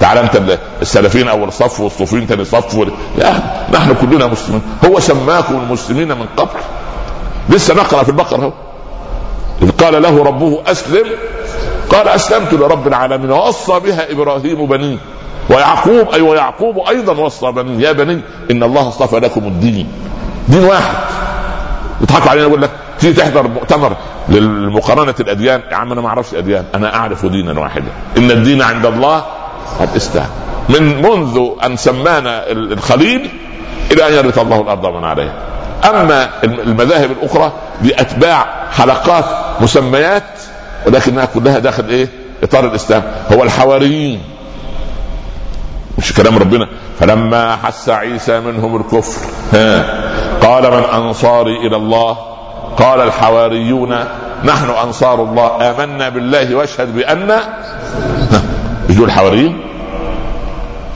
تعال 0.00 0.18
انت 0.18 0.58
السلفيين 0.82 1.28
اول 1.28 1.52
صف 1.52 1.80
والصوفيين 1.80 2.26
ثاني 2.26 2.44
صف 2.44 2.74
يا 3.18 3.42
نحن 3.72 3.94
كلنا 4.00 4.26
مسلمين. 4.26 4.62
هو 4.84 5.00
سماكم 5.00 5.54
المسلمين 5.54 6.08
من 6.08 6.26
قبل. 6.36 6.60
لسه 7.48 7.74
نقرأ 7.74 8.02
في 8.02 8.08
البقرة 8.08 8.42
اهو. 8.42 8.52
إذ 9.62 9.70
قال 9.70 10.02
له 10.02 10.24
ربه 10.24 10.62
أسلم. 10.66 11.06
قال 11.90 12.08
أسلمت 12.08 12.54
لرب 12.54 12.86
العالمين. 12.86 13.30
ووصى 13.30 13.80
بها 13.80 14.12
إبراهيم 14.12 14.66
بنيه 14.66 14.96
ويعقوب 15.50 16.08
أي 16.14 16.20
ويعقوب 16.20 16.78
أيضا 16.88 17.12
وصى 17.12 17.52
بنيه 17.52 17.88
يا 17.88 17.92
بني 17.92 18.20
إن 18.50 18.62
الله 18.62 18.88
اصطفى 18.88 19.16
لكم 19.16 19.40
الدين. 19.40 19.88
دين 20.48 20.64
واحد. 20.64 20.94
يضحكوا 22.00 22.30
علينا 22.30 22.46
يقول 22.46 22.62
لك 22.62 22.70
تيجي 22.98 23.20
تحضر 23.20 23.48
مؤتمر 23.48 23.96
لمقارنة 24.28 25.14
الأديان. 25.20 25.60
يا 25.70 25.76
عم 25.76 25.92
أنا 25.92 26.00
ما 26.00 26.08
أعرفش 26.08 26.32
الأديان 26.32 26.64
أنا 26.74 26.96
أعرف 26.96 27.26
دينا 27.26 27.60
واحدا. 27.60 27.88
إن 28.18 28.30
الدين 28.30 28.62
عند 28.62 28.86
الله 28.86 29.24
الإسلام. 29.80 30.26
من 30.68 31.02
منذ 31.02 31.48
أن 31.64 31.76
سمانا 31.76 32.50
الخليل 32.50 33.30
إلى 33.92 34.08
أن 34.08 34.12
يرث 34.12 34.38
الله 34.38 34.60
الأرض 34.60 34.84
ومن 34.84 35.04
عليها. 35.04 35.34
أما 35.84 36.28
المذاهب 36.44 37.10
الأخرى 37.10 37.52
بأتباع 37.80 38.46
حلقات 38.70 39.24
مسميات 39.60 40.22
ولكنها 40.86 41.24
كلها 41.24 41.58
داخل 41.58 41.88
إيه؟ 41.88 42.08
إطار 42.42 42.64
الإسلام. 42.64 43.02
هو 43.32 43.42
الحواريين. 43.42 44.22
مش 45.98 46.12
كلام 46.12 46.38
ربنا. 46.38 46.68
فلما 47.00 47.56
حس 47.56 47.88
عيسى 47.88 48.40
منهم 48.40 48.76
الكفر 48.76 49.20
ها 49.52 49.84
قال 50.42 50.70
من 50.70 50.84
أنصاري 50.84 51.66
إلى 51.66 51.76
الله؟ 51.76 52.16
قال 52.78 53.00
الحواريون 53.00 53.98
نحن 54.44 54.70
أنصار 54.84 55.22
الله. 55.22 55.70
آمنا 55.70 56.08
بالله 56.08 56.54
واشهد 56.54 56.94
بان 58.88 58.96
يجوا 58.96 59.06
الحواريين؟ 59.06 59.60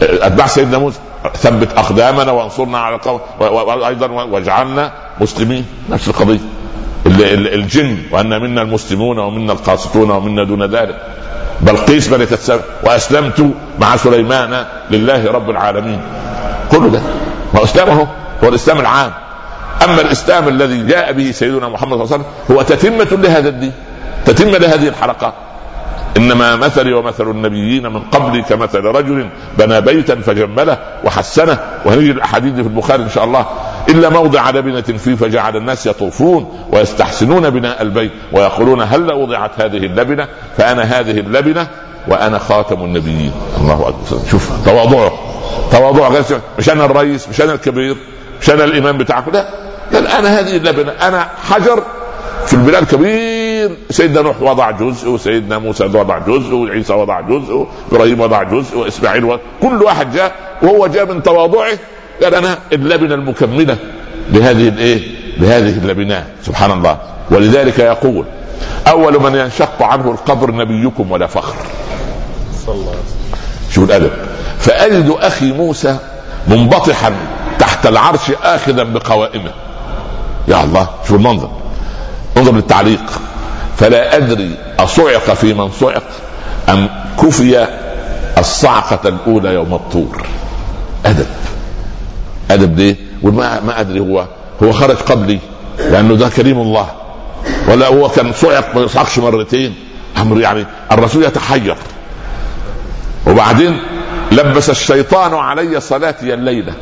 أتباع 0.03 0.47
سيدنا 0.47 0.79
موسى. 0.79 0.99
ثبت 1.37 1.79
أقدامنا 1.79 2.33
وانصرنا 2.33 2.79
على 2.79 2.95
القوم 2.95 3.21
وأيضا 3.41 4.07
واجعلنا 4.11 4.93
مسلمين. 5.21 5.65
نفس 5.91 6.09
القضية. 6.09 6.39
الجن 7.07 7.99
وأن 8.11 8.41
منا 8.43 8.63
المسلمون 8.63 9.19
ومنا 9.19 9.53
القاسطون 9.53 10.11
ومنا 10.11 10.45
دون 10.45 10.63
ذلك. 10.63 10.97
بلقيس 11.61 12.11
ملكة 12.11 12.35
السماء 12.35 12.65
وأسلمت 12.85 13.51
مع 13.79 13.97
سليمان 13.97 14.65
لله 14.91 15.33
رب 15.33 15.51
العالمين. 15.51 16.01
كل 16.71 16.91
ده. 16.91 17.01
هو 17.57 17.65
اسلامه 17.65 18.09
هو 18.45 18.49
الإسلام 18.49 18.81
العام. 18.81 19.13
أما 19.85 20.01
الإسلام 20.01 20.49
الذي 20.49 20.87
جاء 20.87 21.13
به 21.13 21.31
سيدنا 21.31 21.69
محمد 21.69 21.93
صلى 21.93 22.05
الله 22.05 22.15
عليه 22.15 22.25
وسلم 22.25 22.57
هو 22.57 22.63
تتمة 22.63 23.23
لهذا 23.23 23.49
الدين. 23.49 23.73
تتمة 24.27 24.59
لهذه 24.59 24.89
الحلقات 24.89 25.35
إنما 26.17 26.57
مثلي 26.57 26.93
ومثل 26.93 27.31
النبيين 27.31 27.87
من 27.87 28.01
قبلي 28.01 28.43
كمثل 28.43 28.85
رجل 28.85 29.29
بنى 29.59 29.81
بيتا 29.81 30.15
فجمله 30.15 30.79
وحسنه 31.05 31.59
وهذه 31.85 32.11
الأحاديث 32.11 32.55
في 32.55 32.61
البخاري 32.61 33.03
إن 33.03 33.09
شاء 33.09 33.25
الله. 33.25 33.47
إلا 33.89 34.09
موضع 34.09 34.51
لبنة 34.51 34.81
فيه 34.81 35.15
فجعل 35.15 35.57
الناس 35.57 35.87
يطوفون 35.87 36.67
ويستحسنون 36.73 37.51
بناء 37.51 37.83
البيت 37.83 38.11
ويقولون 38.33 38.81
هل 38.81 39.13
وضعت 39.13 39.51
هذه 39.61 39.77
اللبنة؟ 39.77 40.29
فأنا 40.59 40.83
هذه 40.83 41.21
اللبنة 41.21 41.67
وأنا 42.09 42.39
خاتم 42.39 42.85
النبيين. 42.85 43.33
الله 43.61 43.89
أكبر. 43.89 44.29
شوف 44.31 44.51
تواضعه. 44.65 45.13
تواضع 45.73 46.09
غير 46.09 46.23
مش 46.59 46.71
أنا 46.71 46.85
الرئيس 46.85 47.29
مش 47.29 47.41
أنا 47.41 47.53
الكبير 47.53 47.97
مش 48.43 48.51
أنا 48.51 48.65
الإمام 48.65 48.99
بتاعكم. 48.99 49.31
لا. 49.31 49.45
لا 49.93 50.19
أنا 50.19 50.41
هذه 50.41 50.57
اللبنة. 50.57 50.93
أنا 50.93 51.29
حجر 51.51 51.83
في 52.47 52.53
البلاد 52.53 52.85
كبير 52.85 53.40
سيدنا 53.91 54.23
نوح 54.23 54.43
وضع 54.43 54.71
جزء 54.71 55.09
وسيدنا 55.09 55.59
موسى 55.59 55.85
وضع 55.85 56.19
جزء 56.19 56.55
وعيسى 56.55 56.93
وضع 56.93 57.21
جزء 57.21 57.67
وإبراهيم 57.91 58.21
وضع 58.21 58.43
جزء 58.43 58.79
وإسماعيل 58.79 59.25
و... 59.25 59.39
كل 59.63 59.83
واحد 59.83 60.13
جاء 60.13 60.33
وهو 60.63 60.87
جاء 60.87 61.07
من 61.07 61.23
تواضعه 61.23 61.79
قال 62.23 62.35
أنا 62.35 62.59
اللبنة 62.73 63.15
المكملة 63.15 63.77
لهذه 64.33 64.69
الإيه؟ 64.69 65.01
لهذه 65.39 65.79
اللبنات 65.79 66.27
سبحان 66.43 66.71
الله. 66.71 66.99
ولذلك 67.31 67.79
يقول 67.79 68.25
أول 68.89 69.23
من 69.23 69.35
ينشق 69.35 69.83
عنه 69.83 70.11
القبر 70.11 70.55
نبيكم 70.55 71.11
ولا 71.11 71.27
فخر. 71.27 71.55
صلى 72.67 72.75
الله 72.75 72.91
عليه 72.91 73.01
وسلم. 73.01 73.41
شوف 73.71 73.85
الأدب. 73.85 74.11
فاجد 74.59 75.15
أخي 75.21 75.53
موسى 75.53 75.97
منبطحا 76.49 77.13
تحت 77.59 77.87
العرش 77.87 78.31
آخذا 78.43 78.83
بقوائمه. 78.83 79.51
يا 80.49 80.65
الله 80.65 80.89
شوف 81.09 81.17
المنظر. 81.17 81.51
انظر 82.37 82.53
للتعليق. 82.53 83.21
فلا 83.81 84.17
أدري 84.17 84.51
أصعق 84.79 85.35
في 85.35 85.55
من 85.55 85.71
صعق 85.71 86.03
أم 86.69 86.89
كفي 87.23 87.67
الصعقة 88.39 89.09
الأولى 89.09 89.55
يوم 89.55 89.75
الطور. 89.75 90.27
أدب. 91.07 91.27
أدب 92.51 92.79
ليه؟ 92.79 92.97
وما 93.23 93.61
ما 93.61 93.81
أدري 93.81 94.01
هو. 94.01 94.25
هو 94.63 94.73
خرج 94.73 94.97
قبلي 94.97 95.39
لأنه 95.79 96.15
ده 96.17 96.29
كريم 96.29 96.61
الله. 96.61 96.87
ولا 97.69 97.87
هو 97.87 98.09
كان 98.09 98.33
صعق 98.33 98.77
ما 98.77 98.81
يصعقش 98.81 99.19
مرتين. 99.19 99.75
أمر 100.19 100.41
يعني 100.41 100.67
الرسول 100.93 101.25
يتحير. 101.25 101.77
وبعدين 103.27 103.81
لبس 104.33 104.71
الشيطان 104.71 105.35
علي 105.35 105.81
صلاتي 105.81 106.35
الليلة. 106.35 106.73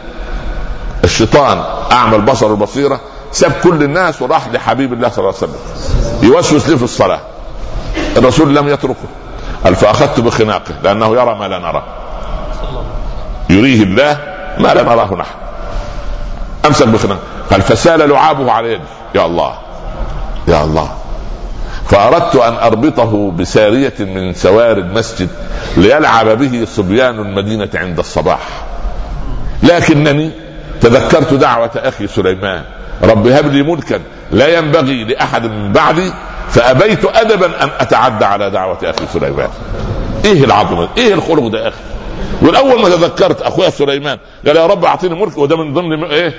الشيطان 1.05 1.63
أعمى 1.93 2.17
البصر 2.17 2.47
والبصيرة 2.47 3.01
ساب 3.33 3.53
كل 3.63 3.83
الناس 3.83 4.23
وراح 4.23 4.49
لحبيب 4.49 4.93
الله 4.93 5.09
صلى 5.09 5.19
الله 5.19 5.35
عليه 5.43 5.53
وسلم. 5.53 5.57
يوسوس 6.23 6.69
لي 6.69 6.77
في 6.77 6.85
الصلاة. 6.85 7.21
الرسول 8.17 8.57
لم 8.57 8.69
يتركه. 8.69 9.09
قال 9.65 9.77
فأخذت 9.77 10.21
بخناقه 10.21 10.75
لأنه 10.83 11.17
يرى 11.17 11.35
ما 11.35 11.49
لا 11.49 11.59
نرى. 11.59 11.83
يريه 13.51 13.83
الله 13.83 14.21
ما 14.59 14.75
لا 14.75 14.83
نراه 14.83 15.15
نحن. 15.15 15.35
أمسك 16.67 16.89
بخناقه. 16.89 17.21
قال 17.51 17.63
فسال 17.63 18.11
لعابه 18.11 18.53
على 18.53 18.73
يدي. 18.73 18.83
يا 19.15 19.27
الله. 19.27 19.55
يا 20.49 20.65
الله. 20.65 20.93
فأردت 21.87 22.37
أن 22.37 22.55
أربطه 22.55 23.31
بسارية 23.31 23.95
من 23.99 24.35
سوار 24.35 24.77
المسجد 24.77 25.29
ليلعب 25.77 26.29
به 26.29 26.67
صبيان 26.77 27.19
المدينة 27.19 27.71
عند 27.75 27.99
الصباح. 27.99 28.41
لكنني 29.63 30.31
تذكرت 30.81 31.35
دعوة 31.35 31.71
أخي 31.77 32.07
سليمان. 32.07 32.65
رب 33.03 33.27
هب 33.27 33.47
لي 33.53 33.63
ملكا 33.63 34.01
لا 34.33 34.59
ينبغي 34.59 35.05
لأحد 35.05 35.47
من 35.47 35.73
بعدي 35.73 36.13
فأبيت 36.51 37.05
أدبا 37.05 37.47
أن 37.65 37.71
أتعدى 37.81 38.25
على 38.25 38.51
دعوة 38.51 38.79
أخي 38.83 39.07
سليمان. 39.13 39.49
إيه 40.25 40.45
العظمة؟ 40.45 40.89
إيه 40.99 41.15
الخلق 41.15 41.47
ده 41.47 41.63
يا 41.63 41.69
أخي؟ 41.69 41.77
والأول 42.43 42.83
ما 42.83 42.89
تذكرت 42.89 43.43
أخويا 43.43 43.71
سليمان 43.71 44.19
قال 44.47 44.57
يا 44.57 44.67
رب 44.67 44.85
أعطيني 44.85 45.15
ملك 45.15 45.39
وده 45.39 45.57
من 45.57 45.75
ضمن 45.75 46.05
إيه؟ 46.05 46.35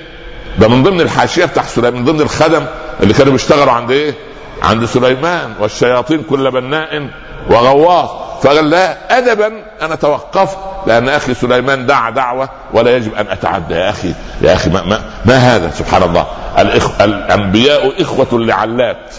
ده 0.58 0.68
من 0.68 0.82
ضمن 0.82 1.00
الحاشية 1.00 1.44
بتاع 1.44 1.62
سليمان 1.62 1.94
من 1.94 2.04
ضمن 2.04 2.20
الخدم 2.20 2.64
اللي 3.02 3.14
كانوا 3.14 3.32
بيشتغلوا 3.32 3.72
عند 3.72 3.90
إيه؟ 3.90 4.14
عند 4.62 4.84
سليمان 4.84 5.52
والشياطين 5.60 6.22
كل 6.22 6.50
بناء 6.50 7.08
وغواص. 7.50 8.10
فقال 8.42 8.70
لا 8.70 9.18
ادبا 9.18 9.52
أنا 9.82 9.94
توقفت 9.94 10.58
لأن 10.86 11.08
أخي 11.08 11.34
سليمان 11.34 11.86
دعا 11.86 12.10
دعوة 12.10 12.48
ولا 12.72 12.96
يجب 12.96 13.14
أن 13.14 13.28
أتعدى. 13.28 13.74
يا 13.74 13.90
أخي 13.90 14.14
يا 14.42 14.54
أخي 14.54 14.70
ما, 14.70 14.82
ما, 14.82 15.00
ما 15.24 15.36
هذا؟ 15.36 15.70
سبحان 15.70 16.02
الله. 16.02 16.26
الإخ... 16.58 17.00
الأنبياء 17.00 18.02
إخوة 18.02 18.40
لعلات. 18.40 19.14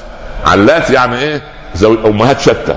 علات 0.46 0.90
يعني 0.90 1.18
إيه؟ 1.20 1.42
زوج 1.76 2.06
أمهات 2.06 2.42
شتى. 2.42 2.76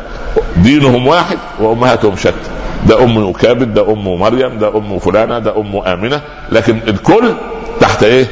دينهم 0.56 1.06
واحد 1.06 1.38
وأمهاتهم 1.60 2.16
شتى. 2.16 2.50
ده 2.86 3.02
أم 3.04 3.32
كابد 3.32 3.74
ده 3.74 3.92
أم 3.92 4.18
مريم 4.18 4.58
ده 4.58 4.68
أم 4.68 4.98
فلانة 4.98 5.38
ده 5.38 5.56
أم 5.56 5.76
آمنة. 5.76 6.20
لكن 6.52 6.80
الكل 6.88 7.34
تحت 7.80 8.02
إيه؟ 8.02 8.26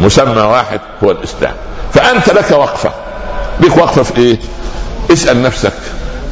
مسمى 0.00 0.40
واحد 0.42 0.80
هو 1.04 1.10
الإسلام. 1.10 1.54
فأنت 1.92 2.30
لك 2.30 2.50
وقفة. 2.50 2.90
لك 3.60 3.76
وقفة 3.76 4.02
في 4.02 4.18
إيه؟ 4.18 4.38
اسأل 5.12 5.42
نفسك. 5.42 5.72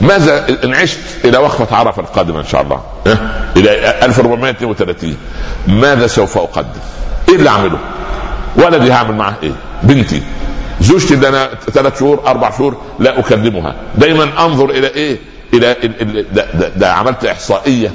ماذا 0.00 0.46
إن 0.64 0.74
عشت 0.74 0.98
إلى 1.24 1.38
وقفه 1.38 1.76
عرفه 1.76 2.02
القادمه 2.02 2.38
إن 2.40 2.44
شاء 2.46 2.62
الله 2.62 2.82
إلى 3.56 3.94
1432 4.04 5.16
ماذا 5.68 6.06
سوف 6.06 6.38
أقدم؟ 6.38 6.68
إيه 7.28 7.34
اللي 7.36 7.48
أعمله؟ 7.50 7.78
ولدي 8.56 8.92
هعمل 8.92 9.14
معاه 9.16 9.34
إيه؟ 9.42 9.52
بنتي 9.82 10.22
زوجتي 10.80 11.14
اللي 11.14 11.28
أنا 11.28 11.50
ثلاث 11.72 11.98
شهور 11.98 12.22
أربع 12.26 12.50
شهور 12.58 12.76
لا 12.98 13.18
أكلمها 13.18 13.74
دايما 13.98 14.44
أنظر 14.46 14.70
إلى 14.70 14.86
إيه؟ 14.86 15.18
إلى 15.54 15.76
ده, 16.32 16.46
ده, 16.54 16.68
ده 16.68 16.92
عملت 16.92 17.24
إحصائية 17.24 17.92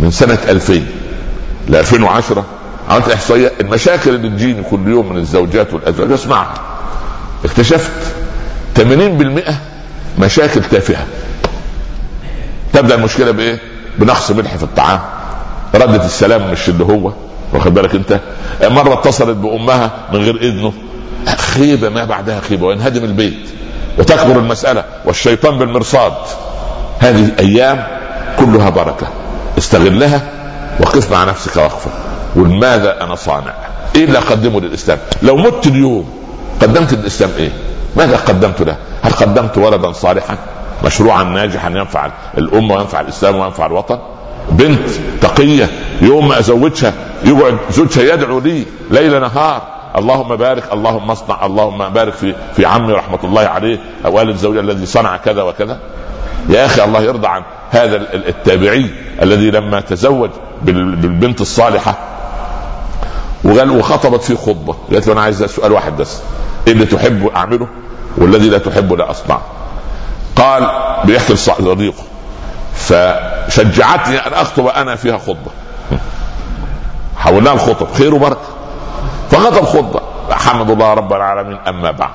من 0.00 0.10
سنة 0.10 0.38
2000 0.48 0.82
ل 1.68 1.74
2010 1.76 2.44
عملت 2.90 3.08
إحصائية 3.08 3.52
المشاكل 3.60 4.10
اللي 4.14 4.28
تجيني 4.28 4.62
كل 4.62 4.88
يوم 4.88 5.12
من 5.12 5.16
الزوجات 5.18 5.74
والأزواج 5.74 6.12
اسمعها 6.12 6.54
اكتشفت 7.44 7.90
80% 8.78 8.80
مشاكل 10.18 10.62
تافهة. 10.62 11.06
تبدأ 12.72 12.94
المشكلة 12.94 13.30
بإيه؟ 13.30 13.60
بنقص 13.98 14.30
ملح 14.30 14.56
في 14.56 14.62
الطعام. 14.62 15.00
ردة 15.74 16.04
السلام 16.04 16.50
مش 16.50 16.68
اللي 16.68 16.84
هو. 16.84 17.12
واخد 17.52 17.74
بالك 17.74 17.94
انت؟ 17.94 18.20
مرة 18.62 18.94
اتصلت 18.94 19.36
بأمها 19.36 19.90
من 20.12 20.20
غير 20.20 20.36
إذنه. 20.36 20.72
خيبة 21.38 21.88
ما 21.88 22.04
بعدها 22.04 22.40
خيبة 22.40 22.66
وينهدم 22.66 23.04
البيت. 23.04 23.48
وتكبر 23.98 24.38
المسألة. 24.38 24.84
والشيطان 25.04 25.58
بالمرصاد. 25.58 26.12
هذه 26.98 27.30
أيام 27.38 27.86
كلها 28.38 28.70
بركة. 28.70 29.06
استغلها 29.58 30.22
وقف 30.80 31.12
مع 31.12 31.24
نفسك 31.24 31.56
وقفه 31.56 31.90
قل 32.36 32.48
ماذا 32.48 33.04
أنا 33.04 33.14
صانع؟ 33.14 33.54
إيه 33.96 34.04
اللي 34.04 34.18
أقدمه 34.18 34.60
للإسلام؟ 34.60 34.98
لو 35.22 35.36
مت 35.36 35.66
اليوم 35.66 36.10
قدمت 36.62 36.92
الاسلام 36.92 37.30
إيه؟ 37.38 37.50
ماذا 37.96 38.16
قدمت 38.16 38.62
له؟ 38.62 38.76
هل 39.02 39.12
قدمت 39.12 39.58
ولدا 39.58 39.92
صالحا؟ 39.92 40.38
مشروعا 40.84 41.24
ناجحا 41.24 41.70
ينفع 41.70 42.10
الأمة 42.38 42.74
وينفع 42.74 43.00
الإسلام 43.00 43.36
وينفع 43.36 43.66
الوطن؟ 43.66 43.98
بنت 44.50 44.88
تقية 45.20 45.68
يوم 46.00 46.28
ما 46.28 46.38
أزوجها 46.38 46.92
يقعد 47.24 47.58
زوجها 47.70 48.14
يدعو 48.14 48.38
لي 48.38 48.64
ليل 48.90 49.20
نهار. 49.20 49.62
اللهم 49.98 50.36
بارك 50.36 50.72
اللهم 50.72 51.10
اصنع 51.10 51.46
اللهم 51.46 51.88
بارك 51.88 52.12
في 52.12 52.34
في 52.56 52.66
عمي 52.66 52.92
رحمة 52.92 53.18
الله 53.24 53.42
عليه 53.42 53.78
والد 54.04 54.36
زوجي 54.36 54.60
الذي 54.60 54.86
صنع 54.86 55.16
كذا 55.16 55.42
وكذا. 55.42 55.78
يا 56.48 56.66
أخي 56.66 56.84
الله 56.84 57.02
يرضى 57.02 57.26
عن 57.26 57.42
هذا 57.70 57.96
التابعي 58.14 58.90
الذي 59.22 59.50
لما 59.50 59.80
تزوج 59.80 60.30
بالبنت 60.62 61.40
الصالحة 61.40 61.98
وقال 63.44 63.70
وخطبت 63.70 64.22
فيه 64.22 64.34
خطبة. 64.34 64.74
قالت 64.92 65.06
له 65.06 65.12
أنا 65.12 65.20
عايز 65.20 65.44
سؤال 65.44 65.72
واحد 65.72 65.96
بس. 65.96 66.20
إيه 66.66 66.72
اللي 66.72 66.86
تحب 66.86 67.26
أعمله؟ 67.26 67.68
والذي 68.18 68.48
لا 68.48 68.58
تحب 68.58 68.92
لا 68.92 69.10
اصنعه 69.10 69.42
قال 70.36 70.68
بيحكي 71.04 71.36
صديقه 71.36 72.04
فشجعتني 72.74 74.18
أن 74.18 74.32
أخطب 74.32 74.66
أنا 74.66 74.96
فيها 74.96 75.18
خطبة. 75.18 75.50
حولناها 77.16 77.54
الخطب 77.54 77.86
خير 77.94 78.14
وبركة. 78.14 78.48
فخطب 79.30 79.64
خطبة 79.64 80.00
حمد 80.30 80.70
الله 80.70 80.94
رب 80.94 81.12
العالمين. 81.12 81.58
أما 81.68 81.90
بعد 81.90 82.10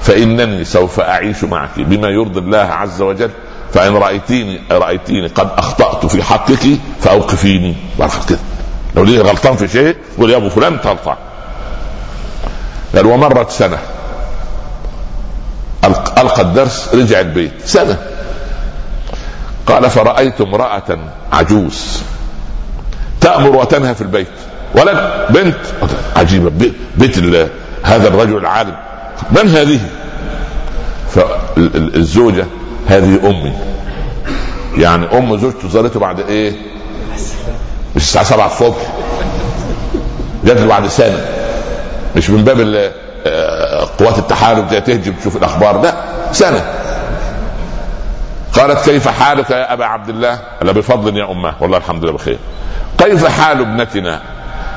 فإنني 0.00 0.64
سوف 0.64 1.00
أعيش 1.00 1.44
معك 1.44 1.70
بما 1.76 2.08
يرضي 2.08 2.40
الله 2.40 2.58
عز 2.58 3.02
وجل 3.02 3.30
فإن 3.72 3.96
رأيتيني 3.96 4.60
رأيتيني 4.70 5.26
قد 5.26 5.48
أخطأت 5.58 6.06
في 6.06 6.22
حقك 6.22 6.78
فأوقفيني. 7.00 7.74
كده 8.26 8.38
لو 8.96 9.04
لي 9.04 9.18
غلطان 9.20 9.56
في 9.56 9.68
شيء 9.68 9.96
قول 10.18 10.30
يا 10.30 10.36
أبو 10.36 10.48
فلان 10.48 10.72
انت 10.72 10.86
غلطان 10.86 11.16
قال 12.94 13.06
ومرت 13.06 13.50
سنة 13.50 13.78
ألقى 15.84 16.42
الدرس 16.42 16.94
رجع 16.94 17.20
البيت. 17.20 17.52
سنة. 17.64 17.98
قال 19.66 19.90
فرأيت 19.90 20.40
امرأة 20.40 20.98
عجوز 21.32 22.02
تأمر 23.20 23.56
وتنهى 23.56 23.94
في 23.94 24.00
البيت. 24.00 24.28
ولد 24.74 25.26
بنت. 25.30 25.56
عجيبة. 26.16 26.72
بيت 26.96 27.18
هذا 27.82 28.08
الرجل 28.08 28.36
العالم. 28.36 28.76
من 29.30 29.48
هذه؟ 29.48 29.80
فالزوجة 31.14 32.46
هذه 32.86 33.20
أمي. 33.30 33.52
يعني 34.76 35.18
أم 35.18 35.38
زوجته 35.38 35.68
زارته 35.68 36.00
بعد 36.00 36.20
مش 37.96 38.02
الساعة 38.02 38.24
7 38.24 38.46
الصبح. 38.46 38.92
جات 40.44 40.58
بعد 40.58 40.86
سنة. 40.86 41.26
مش 42.16 42.30
من 42.30 42.44
باب 42.44 42.60
آه، 42.60 42.92
قوات 43.98 44.18
التحالف 44.18 44.70
جاي 44.70 44.80
تهجم 44.80 45.12
تشوف 45.12 45.36
الأخبار 45.36 45.80
لا 45.80 45.94
سنة 46.32 46.64
قالت 48.52 48.90
كيف 48.90 49.08
حالك 49.08 49.50
يا 49.50 49.72
أبا 49.72 49.84
عبد 49.84 50.08
الله؟ 50.08 50.38
قال 50.62 50.74
بفضل 50.74 51.16
يا 51.16 51.30
أمة 51.30 51.54
والله 51.60 51.78
الحمد 51.78 52.04
لله 52.04 52.12
بخير. 52.12 52.38
كيف 52.98 53.26
حال 53.26 53.60
ابنتنا؟ 53.60 54.20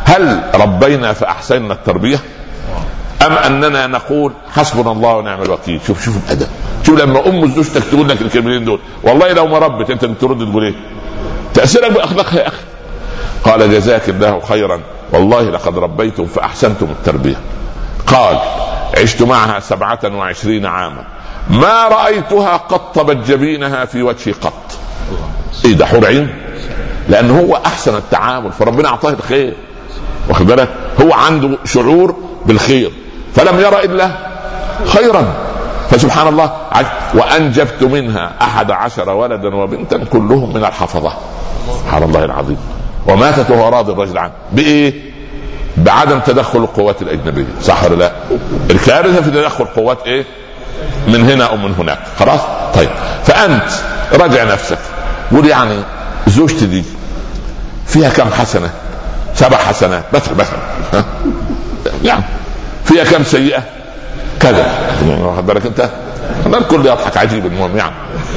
هل 0.05 0.41
ربينا 0.55 1.13
فاحسنا 1.13 1.73
التربية؟ 1.73 2.19
أم 3.25 3.33
أننا 3.33 3.87
نقول 3.87 4.33
حسبنا 4.55 4.91
الله 4.91 5.15
ونعم 5.15 5.41
الوكيل 5.41 5.79
شوف 5.87 6.05
شوف 6.05 6.17
الأدب 6.25 6.47
شوف 6.85 6.99
لما 6.99 7.27
أم 7.27 7.51
زوجتك 7.51 7.83
تقول 7.91 8.09
لك 8.09 8.21
الكلمتين 8.21 8.65
دول 8.65 8.79
والله 9.03 9.33
لو 9.33 9.47
ما 9.47 9.57
ربت 9.59 9.89
أنت 9.89 10.05
بترد 10.05 10.49
تقول 10.51 10.63
إيه؟ 10.63 10.73
تأثيرك 11.53 11.91
بأخلاقها 11.91 12.39
يا 12.39 12.47
أخي 12.47 12.57
قال 13.43 13.71
جزاك 13.71 14.09
الله 14.09 14.39
خيرا 14.39 14.79
والله 15.13 15.41
لقد 15.41 15.77
ربيتم 15.77 16.25
فأحسنتم 16.25 16.85
التربية 16.85 17.35
قال 18.07 18.39
عشت 18.97 19.21
معها 19.21 19.59
سبعة 19.59 19.99
وعشرين 20.03 20.65
عاما. 20.65 21.03
ما 21.49 21.87
رأيتها 21.87 22.57
قطبت 22.57 23.27
جبينها 23.27 23.85
في 23.85 24.03
وجهي 24.03 24.31
قط. 24.31 24.77
إيه 25.65 25.73
ده 25.73 25.85
حور 25.85 26.05
عين؟ 26.05 26.35
لأنه 27.09 27.39
هو 27.39 27.55
أحسن 27.65 27.95
التعامل 27.95 28.51
فربنا 28.51 28.87
أعطاه 28.87 29.09
الخير. 29.09 29.53
واخد 30.29 30.45
بالك؟ 30.45 30.69
هو 31.01 31.13
عنده 31.13 31.57
شعور 31.65 32.15
بالخير. 32.45 32.91
فلم 33.35 33.59
يرى 33.59 33.83
إلا 33.85 34.11
خيرا. 34.85 35.33
فسبحان 35.89 36.27
الله 36.27 36.51
وأنجبت 37.13 37.83
منها 37.83 38.31
أحد 38.41 38.71
عشر 38.71 39.09
ولدا 39.09 39.55
وبنتا 39.55 39.97
كلهم 39.97 40.53
من 40.53 40.65
الحفظة. 40.65 41.13
سبحان 41.79 42.03
الله 42.03 42.25
العظيم. 42.25 42.57
وماتت 43.07 43.51
وهو 43.51 43.69
راضي 43.69 43.91
الرجل 43.91 44.17
عنه. 44.17 44.31
بإيه؟ 44.51 45.10
بعدم 45.83 46.19
تدخل 46.19 46.59
القوات 46.59 47.01
الأجنبية 47.01 47.45
صح 47.63 47.83
ولا 47.83 47.95
لا؟ 47.95 48.11
الكارثة 48.71 49.21
في 49.21 49.31
تدخل 49.31 49.65
قوات 49.65 49.97
إيه؟ 50.05 50.25
من 51.07 51.29
هنا 51.29 51.43
أو 51.45 51.57
من 51.57 51.73
هناك 51.73 51.99
خلاص 52.19 52.39
طيب 52.75 52.89
فأنت 53.25 53.69
راجع 54.13 54.43
نفسك 54.43 54.77
قول 55.31 55.47
يعني 55.47 55.83
زوجتي 56.27 56.65
دي 56.65 56.83
فيها 57.87 58.09
كم 58.09 58.29
حسنة 58.31 58.69
سبع 59.35 59.57
حسنات 59.57 60.03
مثلا 60.13 60.33
مثلا 60.33 61.03
يعني 62.03 62.23
فيها 62.85 63.03
كم 63.03 63.23
سيئة 63.23 63.63
كذا. 64.41 64.65
واخد 65.21 65.45
بالك 65.45 65.65
انت؟ 65.65 65.89
الكل 66.45 66.85
يضحك 66.85 67.17
عجيب 67.17 67.45
المهم 67.45 67.77
يعني. 67.77 67.91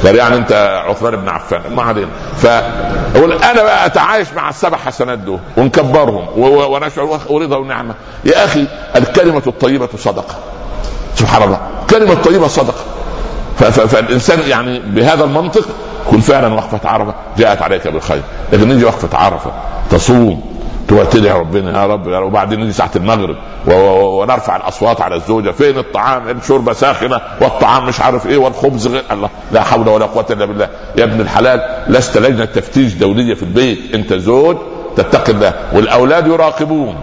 قال 0.05 0.15
يعني 0.15 0.35
انت 0.35 0.81
عثمان 0.87 1.15
بن 1.15 1.29
عفان 1.29 1.61
ما 1.75 1.83
علينا. 1.83 2.09
فاقول 2.37 3.33
أنا 3.33 3.63
بقى 3.63 3.85
أتعايش 3.85 4.27
مع 4.35 4.49
السبع 4.49 4.77
حسنات 4.77 5.19
دول 5.19 5.39
ونكبرهم 5.57 6.27
ونشعر 6.37 7.19
ورضا 7.29 7.57
ونعمه 7.57 7.93
يا 8.25 8.45
أخي 8.45 8.67
الكلمة 8.95 9.41
الطيبة 9.47 9.89
صدقة. 9.97 10.35
سبحان 11.15 11.43
الله. 11.43 11.59
كلمة 11.89 12.13
طيبة 12.13 12.47
صدقة. 12.47 12.83
فالإنسان 13.57 14.39
يعني 14.47 14.79
بهذا 14.79 15.23
المنطق 15.23 15.65
كن 16.11 16.19
فعلا 16.19 16.53
وقفة 16.53 16.89
عرفة 16.89 17.13
جاءت 17.37 17.61
عليك 17.61 17.87
بالخير. 17.87 18.21
لكن 18.53 18.67
نيجي 18.67 18.85
وقفة 18.85 19.17
عرفة 19.17 19.51
تصوم 19.91 20.54
تدعي 20.87 21.39
ربنا 21.39 21.81
يا 21.81 21.85
رب 21.87 22.07
وبعدين 22.07 22.59
نيجي 22.59 22.71
ساعة 22.71 22.91
المغرب. 22.95 23.35
ونرفع 23.67 24.55
الأصوات 24.55 25.01
على 25.01 25.15
الزوجة. 25.15 25.51
فين 25.51 25.77
الطعام؟ 25.77 26.29
الشوربة 26.29 26.73
ساخنة؟ 26.73 27.21
والطعام 27.41 27.87
مش 27.87 27.99
عارف 28.01 28.27
إيه؟ 28.27 28.37
والخبز 28.37 28.87
غير 28.87 29.03
الله. 29.11 29.29
لا 29.51 29.63
حول 29.63 29.87
ولا 29.87 30.05
قوة 30.05 30.25
إلا 30.29 30.45
بالله. 30.45 30.69
يا 30.97 31.03
ابن 31.03 31.21
الحلال 31.21 31.83
لست 31.87 32.17
لجنة 32.17 32.45
تفتيش 32.45 32.93
دولية 32.93 33.33
في 33.33 33.43
البيت. 33.43 33.79
أنت 33.93 34.13
زوج 34.13 34.57
تتقي 34.97 35.31
الله. 35.33 35.53
والأولاد 35.73 36.27
يراقبون. 36.27 36.95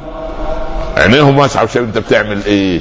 عينيهم 0.96 1.38
واسعة. 1.38 1.64
وشايف 1.64 1.86
أنت 1.86 1.98
بتعمل 1.98 2.44
إيه. 2.46 2.80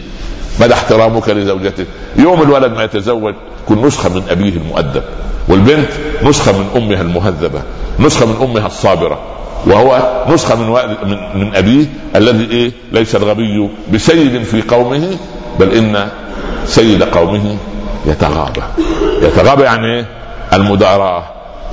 مدى 0.59 0.73
احترامك 0.73 1.29
لزوجتك. 1.29 1.87
يوم 2.15 2.41
الولد 2.41 2.71
ما 2.73 2.83
يتزوج 2.83 3.33
كن 3.69 3.81
نسخة 3.81 4.09
من 4.09 4.23
أبيه 4.29 4.53
المؤدب. 4.57 5.03
والبنت 5.47 5.89
نسخة 6.23 6.51
من 6.51 6.69
أمها 6.75 7.01
المهذبة. 7.01 7.61
نسخة 7.99 8.25
من 8.25 8.35
أمها 8.41 8.67
الصابرة. 8.67 9.19
وهو 9.65 10.23
نسخة 10.29 10.55
من 10.55 10.67
من, 11.35 11.55
أبيه 11.55 11.85
الذي 12.15 12.51
إيه؟ 12.51 12.71
ليس 12.91 13.15
الغبي 13.15 13.69
بسيد 13.93 14.43
في 14.43 14.61
قومه 14.61 15.17
بل 15.59 15.71
إن 15.71 16.09
سيد 16.65 17.03
قومه 17.03 17.57
يتغاضى 18.05 18.61
يتغاضى 19.21 19.63
يعني 19.63 19.87
إيه؟ 19.87 20.05
المداراة 20.53 21.23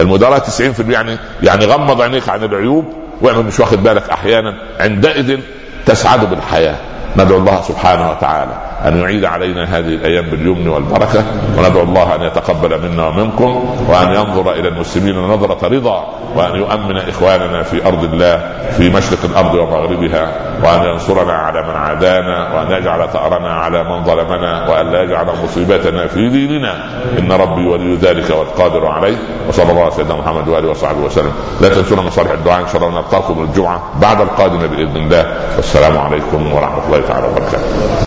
المداراة 0.01 0.39
90% 0.39 0.91
يعني 0.91 1.17
يعني 1.43 1.65
غمض 1.65 2.03
عينيك 2.03 2.29
عن 2.29 2.45
العيوب 2.45 2.85
واعمل 3.21 3.45
مش 3.45 3.61
واخد 3.61 3.83
بالك 3.83 4.11
أحيانا 4.11 4.55
عندئذ 4.81 5.39
تسعد 5.87 6.31
بالحياة. 6.31 6.77
ندعو 7.17 7.39
الله 7.39 7.63
سبحانه 7.63 8.11
وتعالى. 8.11 8.68
أن 8.85 9.01
يعيد 9.01 9.25
علينا 9.25 9.65
هذه 9.65 9.95
الأيام 9.95 10.25
باليمن 10.25 10.69
والبركة 10.69 11.25
وندعو 11.59 11.83
الله 11.83 12.15
أن 12.15 12.23
يتقبل 12.23 12.83
منا 12.83 13.07
ومنكم 13.07 13.77
وأن 13.89 14.13
ينظر 14.13 14.53
إلى 14.53 14.69
المسلمين 14.69 15.19
نظرة 15.19 15.69
رضا 15.69 16.07
وأن 16.37 16.57
يؤمن 16.57 16.97
إخواننا 16.97 17.63
في 17.63 17.87
أرض 17.87 18.05
الله 18.05 18.53
في 18.77 18.91
مشرق 18.91 19.19
الأرض 19.25 19.55
ومغربها 19.55 20.33
وأن 20.65 20.83
ينصرنا 20.91 21.33
على 21.33 21.63
من 21.63 21.75
عادانا 21.75 22.55
وأن 22.55 22.71
يجعل 22.73 23.09
ثأرنا 23.09 23.55
على 23.55 23.85
من 23.85 24.05
ظلمنا 24.05 24.69
وأن 24.71 24.93
لا 24.93 25.03
يجعل 25.03 25.27
مصيبتنا 25.45 26.07
في 26.07 26.29
ديننا. 26.29 26.75
إن 27.19 27.33
ربي 27.33 27.67
ولي 27.67 27.97
ذلك 27.97 28.31
والقادر 28.31 28.87
عليه 28.87 29.17
وصلى 29.49 29.71
الله 29.71 29.83
على 29.83 29.91
سيدنا 29.91 30.15
محمد 30.15 30.49
وآله 30.49 30.71
وصحبه 30.71 31.01
وسلم. 31.01 31.33
لا 31.61 31.69
تنسونا 31.69 32.03
مصالح 32.03 32.31
الدعاء 32.31 32.61
إن 32.61 32.69
شاء 32.69 32.77
الله 32.77 33.01
نلقاكم 33.01 33.43
الجمعة 33.43 33.83
بعد 34.01 34.21
القادمة 34.21 34.67
بإذن 34.67 34.97
الله. 34.97 35.27
والسلام 35.57 35.99
عليكم 35.99 36.53
ورحمة 36.53 36.87
الله 36.87 37.01
تعالى 37.09 37.27
وبركاته. 37.27 37.89